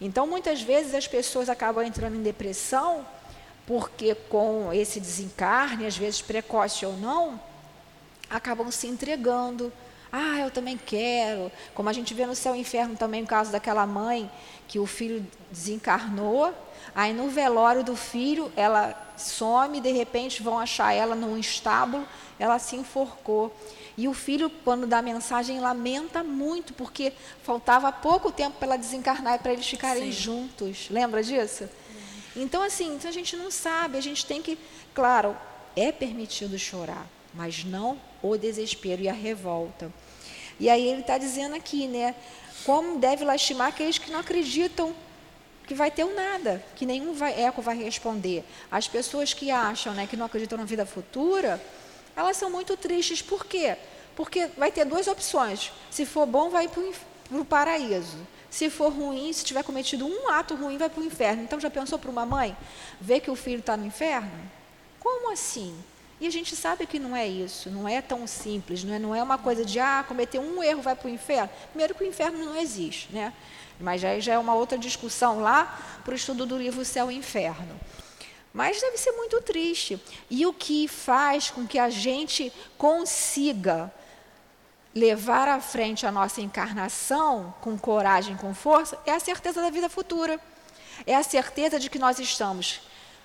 [0.00, 3.06] Então, muitas vezes as pessoas acabam entrando em depressão
[3.66, 7.40] porque com esse desencarne, às vezes precoce ou não,
[8.30, 9.72] acabam se entregando.
[10.12, 11.50] Ah, eu também quero.
[11.74, 14.30] Como a gente vê no céu e inferno também, o caso daquela mãe
[14.68, 16.54] que o filho desencarnou
[16.94, 22.06] Aí no velório do filho, ela some, de repente vão achar ela num estábulo,
[22.38, 23.54] ela se enforcou.
[23.96, 28.76] E o filho, quando dá a mensagem, lamenta muito, porque faltava pouco tempo para ela
[28.76, 30.12] desencarnar e para eles ficarem Sim.
[30.12, 30.88] juntos.
[30.90, 31.64] Lembra disso?
[31.64, 32.42] Sim.
[32.42, 34.58] Então, assim, então a gente não sabe, a gente tem que.
[34.94, 35.34] Claro,
[35.74, 39.90] é permitido chorar, mas não o desespero e a revolta.
[40.60, 42.14] E aí ele está dizendo aqui, né?
[42.64, 44.94] Como deve lastimar aqueles que não acreditam
[45.66, 48.44] que vai ter o nada, que nenhum vai, eco vai responder.
[48.70, 51.60] As pessoas que acham, né, que não acreditam na vida futura,
[52.14, 53.20] elas são muito tristes.
[53.20, 53.76] Por quê?
[54.14, 55.72] Porque vai ter duas opções.
[55.90, 56.82] Se for bom, vai para
[57.32, 58.16] o paraíso.
[58.48, 61.42] Se for ruim, se tiver cometido um ato ruim, vai para o inferno.
[61.42, 62.56] Então, já pensou para uma mãe
[63.00, 64.30] ver que o filho está no inferno?
[65.00, 65.76] Como assim?
[66.20, 69.14] E a gente sabe que não é isso, não é tão simples, não é, não
[69.14, 71.50] é uma coisa de, ah, cometer um erro, vai para o inferno.
[71.70, 73.32] Primeiro que o inferno não existe, né?
[73.78, 77.16] Mas aí já é uma outra discussão lá para o estudo do livro Céu e
[77.16, 77.78] Inferno.
[78.52, 80.00] Mas deve ser muito triste.
[80.30, 83.92] E o que faz com que a gente consiga
[84.94, 89.90] levar à frente a nossa encarnação com coragem, com força, é a certeza da vida
[89.90, 90.40] futura.
[91.06, 92.80] É a certeza de que nós estamos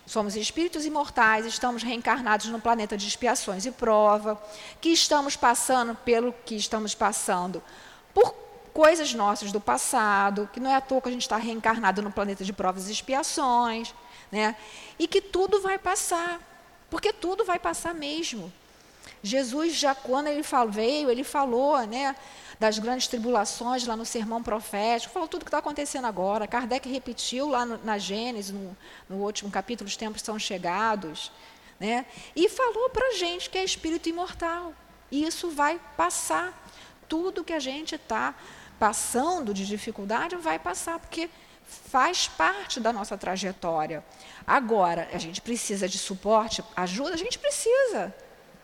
[0.06, 4.42] Somos espíritos imortais, estamos reencarnados no planeta de expiações e prova,
[4.80, 7.64] que estamos passando pelo que estamos passando
[8.14, 8.34] por
[8.74, 12.12] coisas nossas do passado, que não é à toa que a gente está reencarnado no
[12.12, 13.94] planeta de provas e expiações,
[14.32, 14.56] né?
[14.98, 16.40] e que tudo vai passar,
[16.90, 18.52] porque tudo vai passar mesmo.
[19.24, 22.16] Jesus, já quando ele veio, ele falou né,
[22.62, 26.45] das grandes tribulações lá no sermão profético, falou tudo o que está acontecendo agora.
[26.45, 28.78] Kardec repetiu lá no, na Gênesis, no,
[29.10, 31.32] no último capítulo, os tempos são chegados.
[31.80, 34.76] Né, e falou para a gente que é espírito imortal.
[35.10, 36.54] E isso vai passar.
[37.10, 38.36] Tudo que a gente está
[38.78, 41.32] passando de dificuldade vai passar, porque
[41.65, 44.06] faz parte da nossa trajetória.
[44.45, 48.13] Agora, a gente precisa de suporte, ajuda, a gente precisa.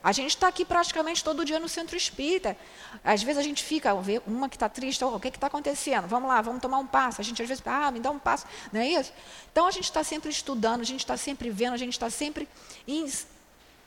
[0.03, 2.55] A gente está aqui praticamente todo dia no centro espírita.
[3.03, 6.07] Às vezes a gente fica, vê uma que está triste, oh, o que está acontecendo?
[6.07, 7.19] Vamos lá, vamos tomar um passo.
[7.19, 9.11] A gente às vezes, ah, me dá um passo, não é isso?
[9.51, 12.47] Então a gente está sempre estudando, a gente está sempre vendo, a gente está sempre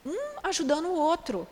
[0.05, 1.46] um ajudando o outro.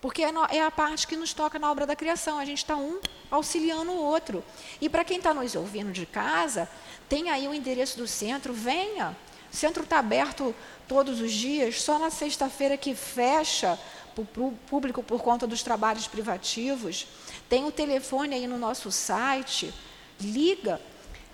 [0.00, 2.38] Porque é, é a parte que nos toca na obra da criação.
[2.38, 4.44] A gente está um auxiliando o outro.
[4.80, 6.68] E para quem está nos ouvindo de casa,
[7.08, 9.16] tem aí o endereço do centro, venha.
[9.52, 10.54] O centro está aberto
[10.88, 13.78] todos os dias, só na sexta-feira que fecha
[14.14, 17.06] para o público por conta dos trabalhos privativos.
[17.48, 19.72] Tem o telefone aí no nosso site,
[20.20, 20.80] liga.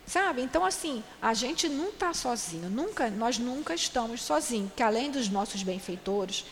[0.07, 0.43] Sabe?
[0.43, 5.29] Então, assim, a gente não está sozinho, nunca, nós nunca estamos sozinhos, que além dos
[5.29, 6.45] nossos benfeitores,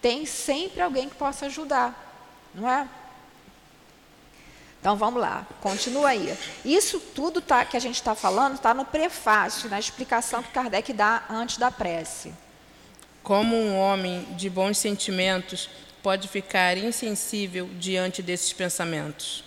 [0.00, 2.88] tem sempre alguém que possa ajudar, não é?
[4.80, 6.34] Então vamos lá, continua aí.
[6.64, 10.92] Isso tudo tá, que a gente está falando está no prefácio, na explicação que Kardec
[10.94, 12.32] dá antes da prece.
[13.22, 15.68] Como um homem de bons sentimentos
[16.02, 19.44] pode ficar insensível diante desses pensamentos?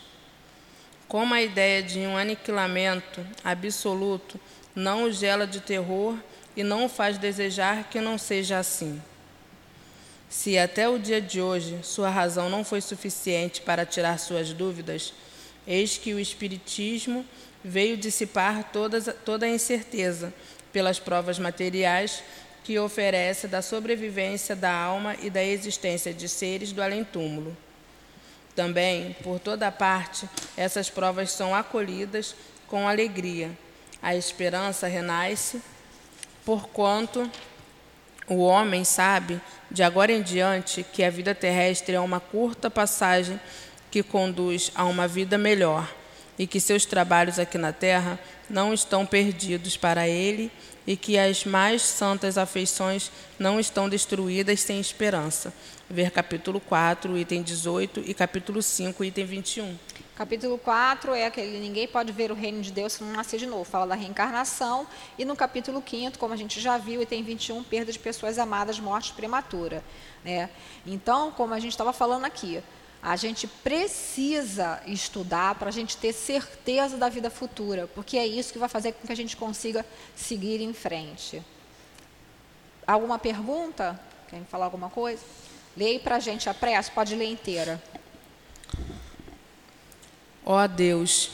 [1.07, 4.39] Como a ideia de um aniquilamento absoluto
[4.75, 6.15] não o gela de terror
[6.55, 9.01] e não o faz desejar que não seja assim.
[10.33, 15.13] Se até o dia de hoje sua razão não foi suficiente para tirar suas dúvidas,
[15.67, 17.23] eis que o Espiritismo
[17.63, 20.33] veio dissipar todas, toda a incerteza
[20.73, 22.23] pelas provas materiais
[22.63, 27.55] que oferece da sobrevivência da alma e da existência de seres do além-túmulo.
[28.55, 32.35] Também, por toda parte, essas provas são acolhidas
[32.67, 33.51] com alegria.
[34.01, 35.61] A esperança renasce,
[36.43, 37.29] porquanto
[38.27, 43.39] o homem sabe, de agora em diante, que a vida terrestre é uma curta passagem
[43.91, 45.89] que conduz a uma vida melhor
[46.37, 50.51] e que seus trabalhos aqui na terra não estão perdidos para ele
[50.85, 55.53] e que as mais santas afeições não estão destruídas sem esperança.
[55.89, 59.75] Ver capítulo 4, item 18 e capítulo 5, item 21.
[60.15, 63.47] Capítulo 4 é aquele ninguém pode ver o reino de Deus se não nascer de
[63.47, 63.63] novo.
[63.63, 64.85] Fala da reencarnação.
[65.17, 68.37] E no capítulo 5, como a gente já viu, e tem 21, perda de pessoas
[68.37, 69.83] amadas, morte prematura.
[70.23, 70.51] Né?
[70.85, 72.61] Então, como a gente estava falando aqui,
[73.01, 78.53] a gente precisa estudar para a gente ter certeza da vida futura, porque é isso
[78.53, 79.83] que vai fazer com que a gente consiga
[80.15, 81.41] seguir em frente.
[82.85, 83.99] Alguma pergunta?
[84.29, 85.23] Querem falar alguma coisa?
[85.75, 87.81] Leia para a gente a prece, pode ler inteira.
[90.45, 91.29] Ó Deus,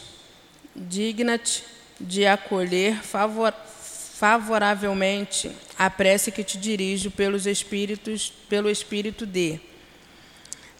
[0.76, 1.64] digna-te
[2.00, 3.54] de acolher favor,
[4.20, 9.60] favoravelmente a prece que te dirijo pelos espíritos, pelo espírito de.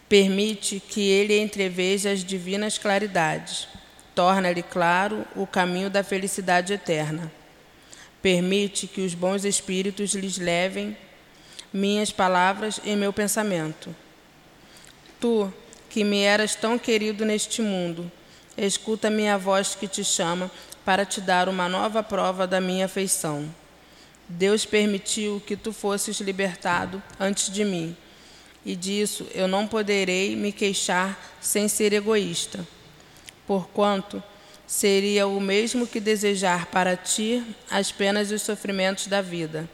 [0.08, 3.68] Permite que ele entreveja as divinas claridades.
[4.14, 7.32] Torna-lhe claro o caminho da felicidade eterna.
[8.22, 10.98] Permite que os bons espíritos lhes levem
[11.72, 13.96] minhas palavras e meu pensamento.
[15.20, 15.52] Tu,
[15.90, 18.12] que me eras tão querido neste mundo,
[18.66, 20.50] escuta minha voz que te chama
[20.86, 23.48] para te dar uma nova prova da minha afeição.
[24.28, 27.96] Deus permitiu que tu fosses libertado antes de mim,
[28.66, 32.68] e disso eu não poderei me queixar sem ser egoísta,
[33.48, 34.22] porquanto
[34.68, 39.68] seria o mesmo que desejar para ti as penas e os sofrimentos da vida.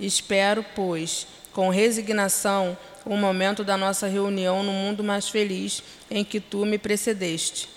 [0.00, 6.40] Espero, pois, com resignação, o momento da nossa reunião no mundo mais feliz em que
[6.40, 7.68] tu me precedeste.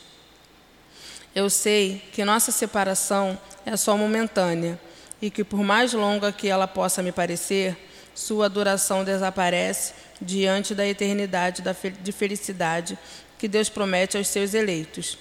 [1.36, 4.80] Eu sei que nossa separação é só momentânea
[5.22, 7.78] e que, por mais longa que ela possa me parecer,
[8.16, 11.62] sua duração desaparece diante da eternidade
[12.02, 12.98] de felicidade
[13.38, 15.18] que Deus promete aos seus eleitos.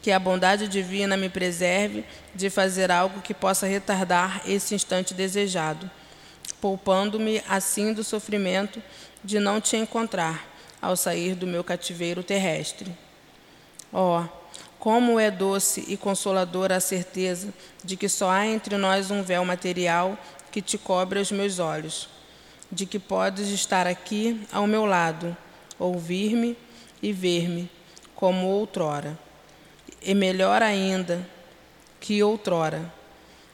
[0.00, 5.90] Que a bondade divina me preserve de fazer algo que possa retardar esse instante desejado,
[6.58, 8.82] poupando-me assim do sofrimento
[9.22, 10.48] de não te encontrar
[10.80, 12.90] ao sair do meu cativeiro terrestre.
[13.92, 14.40] Ó, oh,
[14.78, 17.52] como é doce e consoladora a certeza
[17.84, 20.18] de que só há entre nós um véu material
[20.50, 22.08] que te cobre os meus olhos,
[22.72, 25.36] de que podes estar aqui ao meu lado,
[25.78, 26.56] ouvir-me
[27.02, 27.70] e ver-me
[28.14, 29.18] como outrora,
[30.02, 31.26] e melhor ainda
[32.00, 32.92] que outrora,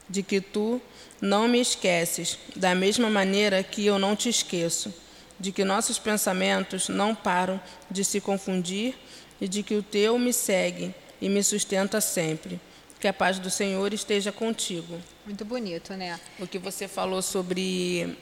[0.09, 0.81] de que tu
[1.21, 4.95] não me esqueces, da mesma maneira que eu não te esqueço,
[5.39, 7.61] de que nossos pensamentos não param
[7.91, 8.95] de se confundir
[9.41, 12.61] e de que o teu me segue e me sustenta sempre.
[12.99, 14.99] Que a paz do Senhor esteja contigo.
[15.27, 16.19] Muito bonito, né?
[16.39, 18.17] O que você falou sobre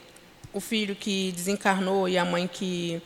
[0.53, 3.01] o filho que desencarnou e a mãe que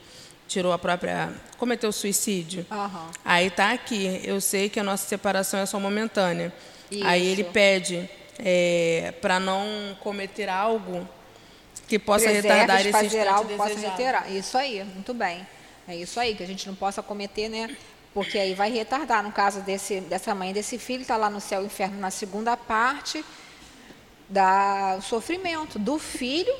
[0.47, 1.31] tirou a própria.
[1.59, 2.67] cometeu suicídio.
[2.71, 3.11] Uhum.
[3.25, 4.21] Aí tá aqui.
[4.25, 6.53] Eu sei que a nossa separação é só momentânea.
[6.91, 7.07] Isso.
[7.07, 11.07] Aí ele pede é, para não cometer algo
[11.87, 14.33] que possa retardar esse instante que possa retardar.
[14.33, 15.47] Isso aí, muito bem.
[15.87, 17.77] É isso aí, que a gente não possa cometer, né?
[18.13, 19.23] Porque aí vai retardar.
[19.23, 22.57] No caso desse, dessa mãe desse filho, está lá no céu e inferno na segunda
[22.57, 23.25] parte
[24.29, 26.55] da sofrimento do filho,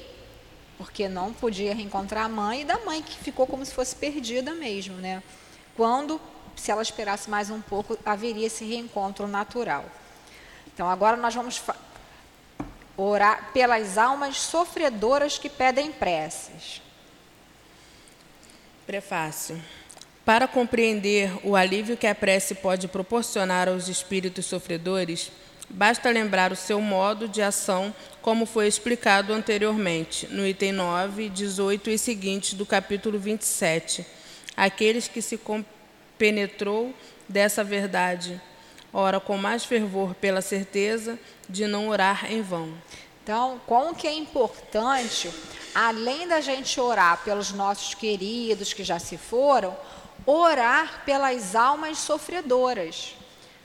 [0.79, 4.55] porque não podia reencontrar a mãe, e da mãe que ficou como se fosse perdida
[4.55, 5.23] mesmo, né?
[5.77, 6.21] Quando,
[6.57, 9.85] se ela esperasse mais um pouco, haveria esse reencontro natural.
[10.73, 11.61] Então agora nós vamos
[12.99, 16.83] orar pelas almas sofredoras que pedem preces.
[18.85, 19.63] Prefácio.
[20.25, 25.31] Para compreender o alívio que a prece pode proporcionar aos espíritos sofredores,
[25.71, 31.91] basta lembrar o seu modo de ação, como foi explicado anteriormente, no item 9, 18
[31.91, 34.05] e seguintes do capítulo 27.
[34.57, 36.93] Aqueles que se compenetrou
[37.29, 38.41] dessa verdade
[38.93, 41.19] ora com mais fervor pela certeza
[41.49, 42.73] de não orar em vão.
[43.23, 45.31] Então, como que é importante,
[45.75, 49.77] além da gente orar pelos nossos queridos que já se foram,
[50.25, 53.15] orar pelas almas sofredoras,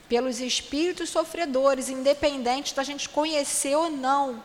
[0.08, 4.42] pelos espíritos sofredores, independente da gente conhecer ou não,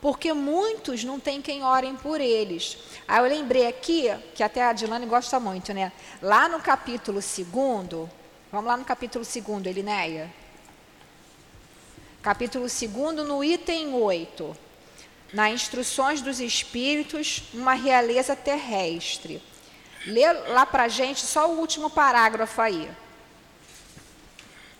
[0.00, 2.78] porque muitos não tem quem orem por eles.
[3.06, 5.92] Aí eu lembrei aqui, que até a Dilane gosta muito, né?
[6.20, 8.08] Lá no capítulo 2,
[8.52, 10.30] Vamos lá no capítulo 2, Elinéia.
[12.20, 14.54] Capítulo 2, no item 8.
[15.32, 19.42] Na Instruções dos Espíritos, uma realeza terrestre.
[20.06, 22.90] Lê lá para gente só o último parágrafo aí.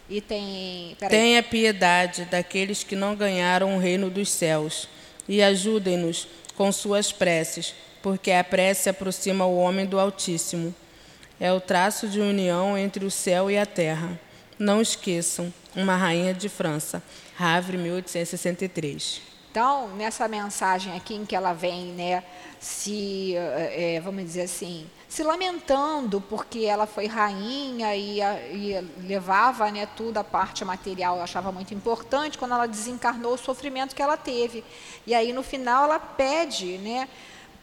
[0.07, 0.95] Item.
[1.01, 1.19] Peraí.
[1.19, 4.87] Tenha piedade daqueles que não ganharam o reino dos céus
[5.27, 10.75] e ajudem-nos com suas preces, porque a prece aproxima o homem do Altíssimo
[11.43, 14.17] é o traço de união entre o céu e a terra.
[14.57, 17.03] Não esqueçam, uma rainha de França,
[17.37, 19.21] Havre, 1863.
[19.51, 22.23] Então, nessa mensagem aqui em que ela vem, né,
[22.61, 29.89] se, é, vamos dizer assim, se lamentando porque ela foi rainha e, e levava, né,
[29.97, 34.17] tudo a parte material, eu achava muito importante quando ela desencarnou o sofrimento que ela
[34.17, 34.63] teve.
[35.05, 37.09] E aí no final ela pede, né,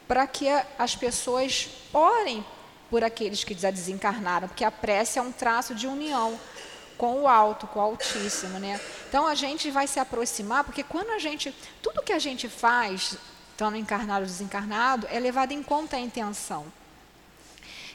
[0.05, 2.43] para que as pessoas orem
[2.89, 6.39] por aqueles que já desencarnaram, porque a prece é um traço de união
[6.97, 8.79] com o alto, com o altíssimo, né?
[9.07, 13.15] Então a gente vai se aproximar, porque quando a gente, tudo que a gente faz,
[13.51, 16.65] estando encarnado ou desencarnado, é levado em conta a intenção.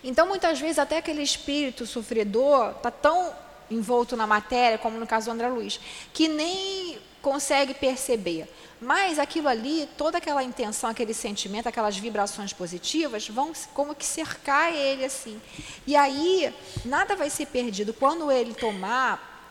[0.03, 3.35] Então muitas vezes até aquele espírito sofredor está tão
[3.71, 5.81] envolto na matéria, como no caso do André Luiz,
[6.13, 8.47] que nem consegue perceber.
[8.79, 14.71] Mas aquilo ali, toda aquela intenção, aquele sentimento, aquelas vibrações positivas vão como que cercar
[14.75, 15.41] ele assim.
[15.87, 16.55] E aí,
[16.85, 17.95] nada vai ser perdido.
[17.95, 19.49] Quando ele tomar,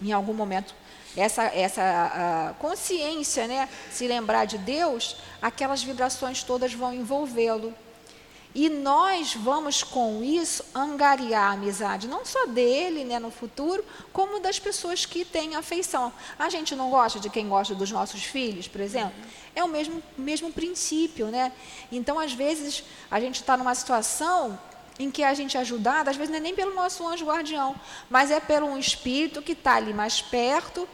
[0.00, 0.72] em algum momento,
[1.16, 7.74] essa, essa consciência, né, se lembrar de Deus, aquelas vibrações todas vão envolvê-lo.
[8.52, 14.40] E nós vamos com isso angariar a amizade, não só dele né, no futuro, como
[14.40, 16.12] das pessoas que têm afeição.
[16.36, 19.14] A gente não gosta de quem gosta dos nossos filhos, por exemplo?
[19.54, 21.52] É o mesmo, mesmo princípio, né?
[21.92, 24.58] Então, às vezes, a gente está numa situação
[24.98, 27.74] em que a gente é ajudado, às vezes não é nem pelo nosso anjo guardião,
[28.10, 30.88] mas é pelo um espírito que está ali mais perto,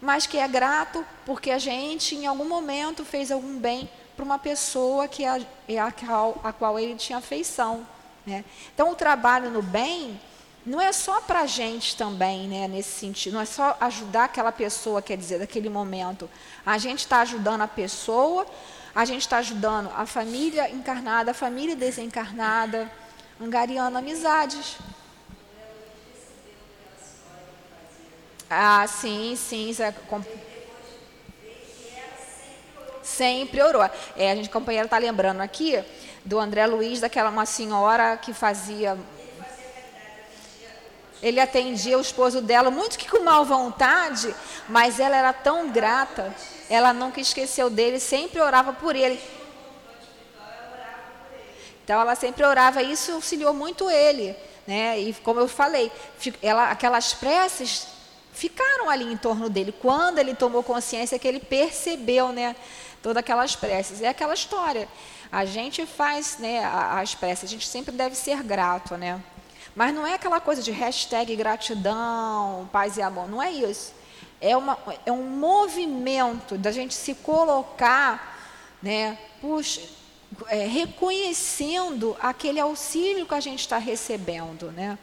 [0.00, 3.88] mas que é grato porque a gente, em algum momento, fez algum bem
[4.20, 7.86] para uma pessoa que é a, a, qual, a qual ele tinha afeição.
[8.26, 8.44] Né?
[8.74, 10.20] Então, o trabalho no bem
[10.66, 14.52] não é só para a gente também, né, nesse sentido, não é só ajudar aquela
[14.52, 16.28] pessoa, quer dizer, daquele momento.
[16.66, 18.46] A gente está ajudando a pessoa,
[18.94, 22.92] a gente está ajudando a família encarnada, a família desencarnada,
[23.40, 24.76] angariando amizades.
[28.50, 29.94] Ah, sim, sim, isso é
[33.10, 33.82] sempre orou.
[34.16, 35.82] É, a gente, companheira, está lembrando aqui
[36.24, 38.96] do André Luiz, daquela uma senhora que fazia.
[41.22, 44.34] Ele atendia o esposo dela, muito que com mal vontade,
[44.68, 46.34] mas ela era tão grata.
[46.70, 49.20] ela nunca esqueceu dele, sempre orava por ele.
[51.84, 54.36] Então ela sempre orava, isso auxiliou muito ele,
[54.66, 54.98] né?
[54.98, 55.90] E como eu falei,
[56.40, 57.88] ela, aquelas preces
[58.40, 59.70] ficaram ali em torno dele.
[59.70, 62.56] Quando ele tomou consciência que ele percebeu, né,
[63.02, 64.00] todas aquelas preces.
[64.00, 64.88] É aquela história.
[65.30, 69.22] A gente faz, né, as preces, a gente sempre deve ser grato, né?
[69.76, 73.92] Mas não é aquela coisa de hashtag gratidão, paz e amor, não é isso.
[74.40, 78.40] É, uma, é um movimento da gente se colocar,
[78.82, 79.82] né, puxa,
[80.48, 84.98] é, reconhecendo aquele auxílio que a gente está recebendo, né?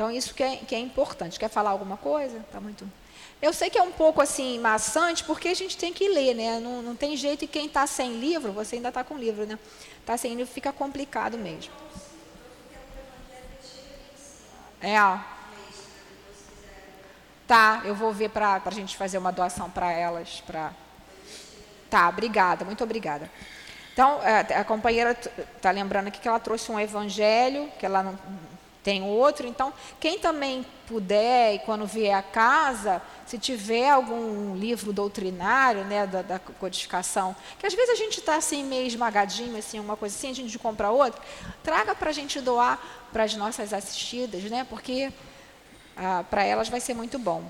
[0.00, 1.38] Então, isso que é, que é importante.
[1.38, 2.42] Quer falar alguma coisa?
[2.50, 2.90] Tá muito.
[3.42, 6.58] Eu sei que é um pouco assim maçante, porque a gente tem que ler, né?
[6.58, 9.58] Não, não tem jeito, e quem está sem livro, você ainda está com livro, né?
[10.00, 11.70] Está sem livro, fica complicado mesmo.
[14.80, 14.96] É.
[17.46, 20.42] Tá, eu vou ver para a gente fazer uma doação para elas.
[20.46, 20.72] Pra...
[21.90, 23.30] Tá, obrigada, muito obrigada.
[23.92, 28.18] Então, é, a companheira está lembrando aqui que ela trouxe um evangelho, que ela não,
[28.82, 29.46] tem outro.
[29.46, 36.06] Então, quem também puder, e quando vier a casa, se tiver algum livro doutrinário, né,
[36.06, 40.16] da, da codificação, que às vezes a gente está assim meio esmagadinho, assim, uma coisa
[40.16, 41.20] assim, a gente compra outro,
[41.62, 42.78] traga para a gente doar
[43.12, 45.12] para as nossas assistidas, né, porque
[45.96, 47.44] ah, para elas vai ser muito bom.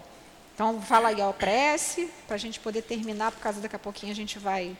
[0.55, 4.12] Então, fala aí a prece, para a gente poder terminar, por causa daqui a pouquinho
[4.12, 4.76] a gente vai...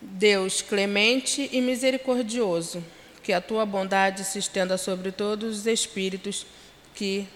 [0.00, 2.82] Deus clemente e misericordioso,
[3.22, 6.46] que a tua bondade se estenda sobre todos os espíritos
[6.94, 7.28] que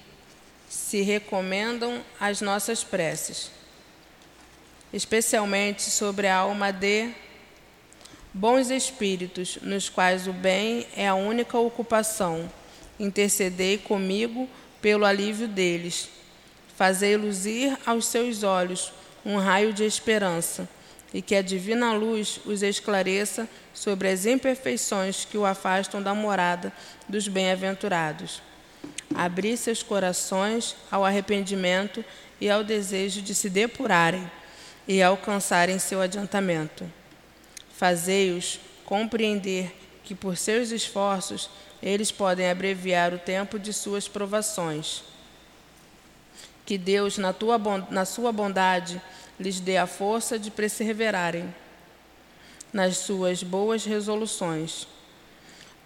[0.68, 3.50] se recomendam às nossas preces,
[4.92, 7.12] especialmente sobre a alma de
[8.32, 12.50] bons espíritos, nos quais o bem é a única ocupação.
[12.98, 14.48] Intercedei comigo
[14.80, 16.08] pelo alívio deles.
[16.76, 18.92] Fazei luzir aos seus olhos
[19.24, 20.68] um raio de esperança
[21.14, 26.72] e que a divina luz os esclareça sobre as imperfeições que o afastam da morada
[27.08, 28.42] dos bem-aventurados.
[29.14, 32.04] Abri seus corações ao arrependimento
[32.40, 34.28] e ao desejo de se depurarem
[34.88, 36.84] e alcançarem seu adiantamento.
[37.76, 41.48] Fazei-os compreender que, por seus esforços,
[41.80, 45.04] eles podem abreviar o tempo de suas provações.
[46.66, 47.58] Que Deus, na, tua,
[47.90, 49.00] na sua bondade,
[49.38, 51.54] lhes dê a força de perseverarem
[52.72, 54.86] nas suas boas resoluções.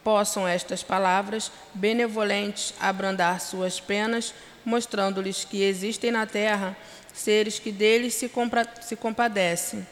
[0.02, 4.32] Possam estas palavras benevolentes abrandar suas penas,
[4.64, 6.76] mostrando-lhes que existem na terra
[7.12, 8.30] seres que deles se,
[8.80, 9.86] se compadecem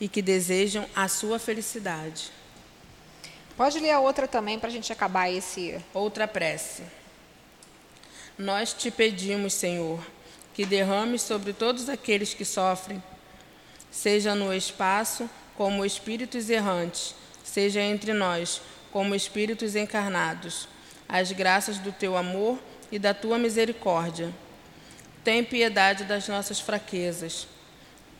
[0.00, 2.30] e que desejam a sua felicidade.
[3.56, 5.80] Pode ler a outra também para a gente acabar esse.
[5.94, 6.82] Outra prece.
[8.36, 10.04] Nós te pedimos, Senhor,
[10.54, 13.02] que derrame sobre todos aqueles que sofrem,
[13.90, 20.68] seja no espaço como espíritos errantes, seja entre nós como espíritos encarnados,
[21.08, 22.58] as graças do teu amor
[22.90, 24.32] e da tua misericórdia.
[25.24, 27.48] Tem piedade das nossas fraquezas.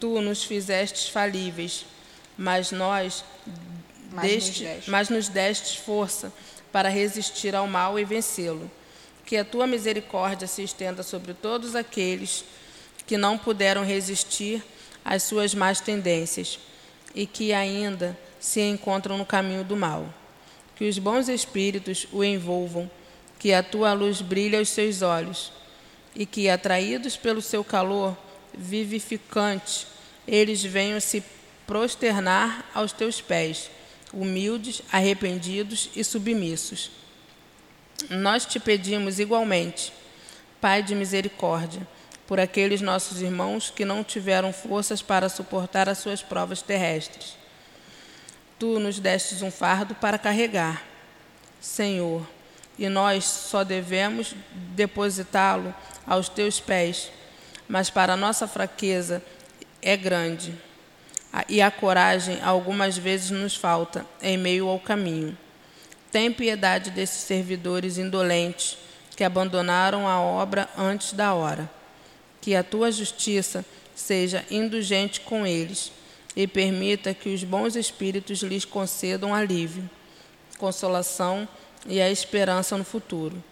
[0.00, 1.86] Tu nos fizestes falíveis,
[2.36, 3.24] mas nós
[4.10, 6.32] mas, deste, nos, mas nos destes força
[6.72, 8.70] para resistir ao mal e vencê-lo
[9.24, 12.44] que a tua misericórdia se estenda sobre todos aqueles
[13.06, 14.62] que não puderam resistir
[15.04, 16.58] às suas más tendências
[17.14, 20.12] e que ainda se encontram no caminho do mal.
[20.76, 22.90] Que os bons espíritos o envolvam,
[23.38, 25.52] que a tua luz brilhe aos seus olhos
[26.14, 28.16] e que, atraídos pelo seu calor
[28.56, 29.86] vivificante,
[30.26, 31.22] eles venham se
[31.66, 33.70] prosternar aos teus pés,
[34.12, 37.03] humildes, arrependidos e submissos
[38.10, 39.92] nós te pedimos igualmente,
[40.60, 41.86] Pai de misericórdia,
[42.26, 47.36] por aqueles nossos irmãos que não tiveram forças para suportar as suas provas terrestres.
[48.58, 50.82] Tu nos destes um fardo para carregar,
[51.60, 52.26] Senhor,
[52.78, 54.34] e nós só devemos
[54.74, 55.74] depositá-lo
[56.06, 57.10] aos teus pés,
[57.68, 59.22] mas para nossa fraqueza
[59.82, 60.54] é grande,
[61.48, 65.36] e a coragem algumas vezes nos falta em meio ao caminho.
[66.14, 68.78] Tem piedade desses servidores indolentes
[69.16, 71.68] que abandonaram a obra antes da hora.
[72.40, 73.64] Que a tua justiça
[73.96, 75.90] seja indulgente com eles
[76.36, 79.90] e permita que os bons espíritos lhes concedam alívio,
[80.56, 81.48] consolação
[81.84, 83.42] e a esperança no futuro.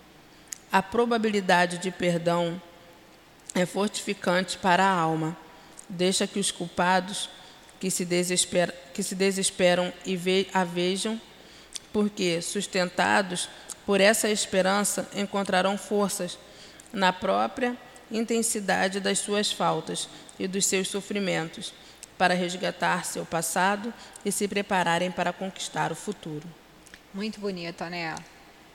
[0.70, 2.62] A probabilidade de perdão
[3.56, 5.36] é fortificante para a alma.
[5.88, 7.28] Deixa que os culpados
[7.80, 8.06] que se,
[8.94, 11.20] que se desesperam e ve, a vejam
[11.92, 13.48] porque, sustentados
[13.84, 16.38] por essa esperança, encontrarão forças
[16.92, 17.76] na própria
[18.10, 21.72] intensidade das suas faltas e dos seus sofrimentos,
[22.18, 23.92] para resgatar seu passado
[24.24, 26.46] e se prepararem para conquistar o futuro.
[27.12, 28.14] Muito bonita, né?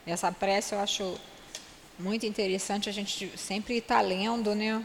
[0.06, 1.18] Essa prece eu acho
[1.98, 4.82] muito interessante a gente sempre estar tá lendo, né?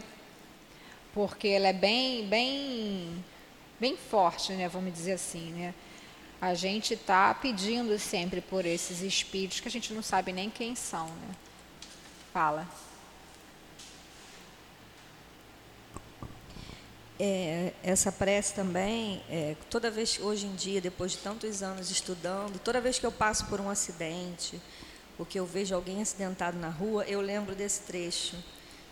[1.12, 3.24] Porque ela é bem, bem,
[3.78, 4.68] bem forte, né?
[4.68, 5.74] Vamos dizer assim, né?
[6.44, 10.76] A gente está pedindo sempre por esses espíritos que a gente não sabe nem quem
[10.76, 11.34] são, né?
[12.34, 12.68] Fala.
[17.18, 22.58] É, essa prece também, é, toda vez hoje em dia, depois de tantos anos estudando,
[22.58, 24.60] toda vez que eu passo por um acidente,
[25.18, 28.36] ou que eu vejo alguém acidentado na rua, eu lembro desse trecho.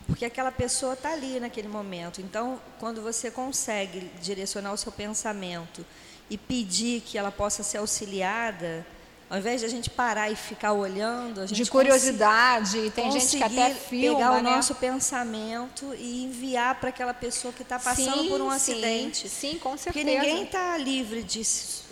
[0.06, 2.22] Porque aquela pessoa está ali naquele momento.
[2.22, 5.84] Então, quando você consegue direcionar o seu pensamento
[6.32, 8.86] e pedir que ela possa ser auxiliada,
[9.32, 13.38] ao invés de a gente parar e ficar olhando, a gente de curiosidade, tem gente
[13.38, 14.50] que até filma, pegar o né?
[14.56, 19.30] nosso pensamento e enviar para aquela pessoa que está passando sim, por um sim, acidente.
[19.30, 20.04] Sim, com certeza.
[20.04, 21.40] Porque ninguém está livre de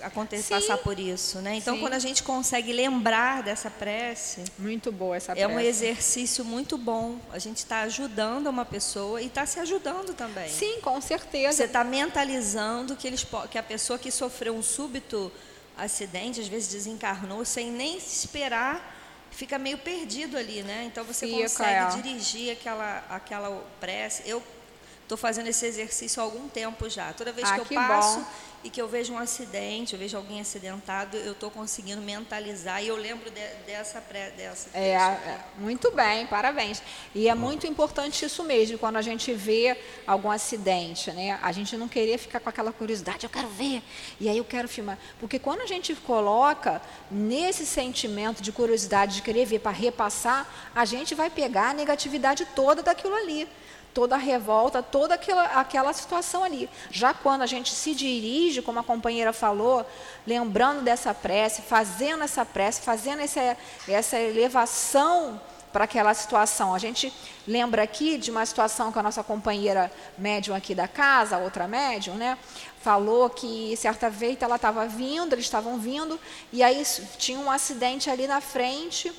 [0.02, 1.54] acontecer, passar por isso, né?
[1.54, 1.80] Então, sim.
[1.80, 5.42] quando a gente consegue lembrar dessa prece, muito boa essa prece.
[5.42, 7.18] É um exercício muito bom.
[7.32, 10.50] A gente está ajudando uma pessoa e está se ajudando também.
[10.50, 11.56] Sim, com certeza.
[11.56, 15.32] Você está mentalizando que eles, que a pessoa que sofreu um súbito
[15.82, 18.96] acidente, às vezes desencarnou sem nem esperar,
[19.30, 20.84] fica meio perdido ali, né?
[20.84, 22.02] Então você consegue é.
[22.02, 24.22] dirigir aquela, aquela prece.
[24.26, 24.42] Eu
[25.02, 27.12] estou fazendo esse exercício há algum tempo já.
[27.12, 28.26] Toda vez ah, que eu que passo bom
[28.62, 32.88] e que eu vejo um acidente, eu vejo alguém acidentado, eu estou conseguindo mentalizar e
[32.88, 34.68] eu lembro de, dessa pré, dessa.
[34.74, 36.82] É, é, muito bem, parabéns.
[37.14, 41.38] E é muito importante isso mesmo, quando a gente vê algum acidente, né?
[41.42, 43.82] A gente não querer ficar com aquela curiosidade, eu quero ver,
[44.20, 44.98] e aí eu quero filmar.
[45.18, 50.84] Porque quando a gente coloca nesse sentimento de curiosidade, de querer ver para repassar, a
[50.84, 53.48] gente vai pegar a negatividade toda daquilo ali
[53.92, 56.68] toda a revolta, toda aquela, aquela situação ali.
[56.90, 59.84] Já quando a gente se dirige, como a companheira falou,
[60.26, 63.56] lembrando dessa prece, fazendo essa prece, fazendo essa,
[63.88, 65.40] essa elevação
[65.72, 66.74] para aquela situação.
[66.74, 67.12] A gente
[67.46, 72.14] lembra aqui de uma situação que a nossa companheira médium aqui da casa, outra médium,
[72.14, 72.36] né,
[72.80, 76.18] falou que certa vez ela estava vindo, eles estavam vindo,
[76.52, 76.82] e aí
[77.18, 79.12] tinha um acidente ali na frente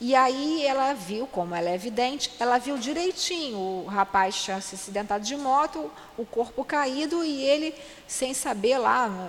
[0.00, 3.58] e aí ela viu, como ela é evidente, ela viu direitinho.
[3.58, 7.74] O rapaz tinha se acidentado de moto, o corpo caído e ele,
[8.06, 9.28] sem saber lá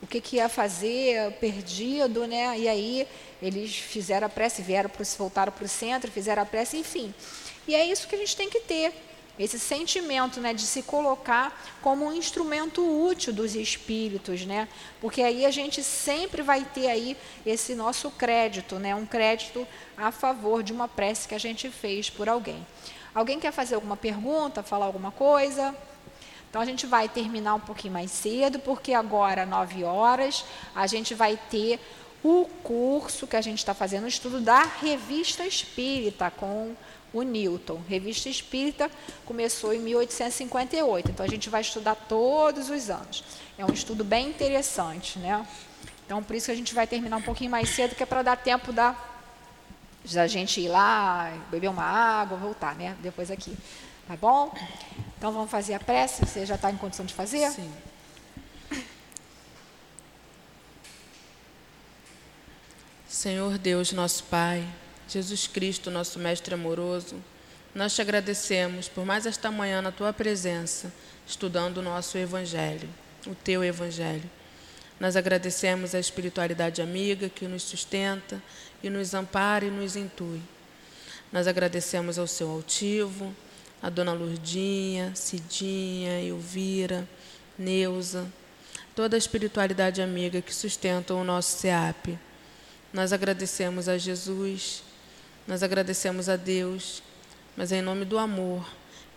[0.00, 2.58] o que, que ia fazer, perdido, né?
[2.58, 3.08] E aí
[3.40, 7.12] eles fizeram a prece, vieram pro, voltaram para o centro, fizeram a prece, enfim.
[7.66, 8.92] E é isso que a gente tem que ter
[9.38, 14.68] esse sentimento né, de se colocar como um instrumento útil dos espíritos, né?
[15.00, 18.94] Porque aí a gente sempre vai ter aí esse nosso crédito, né?
[18.94, 19.66] Um crédito
[19.96, 22.66] a favor de uma prece que a gente fez por alguém.
[23.14, 25.74] Alguém quer fazer alguma pergunta, falar alguma coisa?
[26.48, 31.14] Então a gente vai terminar um pouquinho mais cedo, porque agora, nove horas, a gente
[31.14, 31.80] vai ter
[32.22, 36.76] o curso que a gente está fazendo, o estudo da revista espírita com
[37.12, 37.80] o Newton.
[37.88, 38.90] Revista Espírita
[39.24, 43.24] começou em 1858, então a gente vai estudar todos os anos.
[43.58, 45.46] É um estudo bem interessante, né?
[46.06, 48.22] Então, por isso que a gente vai terminar um pouquinho mais cedo, que é para
[48.22, 48.96] dar tempo da,
[50.12, 52.96] da gente ir lá, beber uma água, voltar, né?
[53.00, 53.56] Depois aqui.
[54.06, 54.52] Tá bom?
[55.16, 56.26] Então, vamos fazer a prece?
[56.26, 57.50] Você já está em condição de fazer?
[57.50, 57.72] Sim.
[63.08, 64.66] Senhor Deus, nosso Pai,
[65.12, 67.16] Jesus Cristo, nosso Mestre amoroso,
[67.74, 70.90] nós te agradecemos por mais esta manhã na tua presença,
[71.26, 72.88] estudando o nosso Evangelho,
[73.26, 74.28] o teu Evangelho.
[74.98, 78.42] Nós agradecemos a espiritualidade amiga que nos sustenta
[78.82, 80.40] e nos ampara e nos intui.
[81.30, 83.34] Nós agradecemos ao seu altivo,
[83.82, 87.06] a dona Lurdinha, Cidinha, Elvira,
[87.58, 88.26] Neuza,
[88.96, 92.18] toda a espiritualidade amiga que sustenta o nosso SEAP.
[92.94, 94.82] Nós agradecemos a Jesus,
[95.46, 97.02] nós agradecemos a Deus,
[97.56, 98.66] mas é em nome do amor,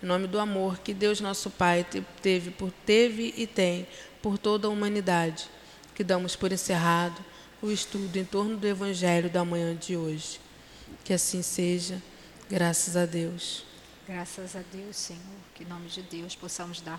[0.01, 1.86] em nome do amor que Deus nosso Pai
[2.21, 3.88] teve, por, teve e tem
[4.21, 5.47] por toda a humanidade,
[5.93, 7.23] que damos por encerrado
[7.61, 10.39] o estudo em torno do Evangelho da manhã de hoje.
[11.03, 12.01] Que assim seja,
[12.49, 13.63] graças a Deus.
[14.07, 15.21] Graças a Deus, Senhor,
[15.55, 16.93] que em nome de Deus possamos dar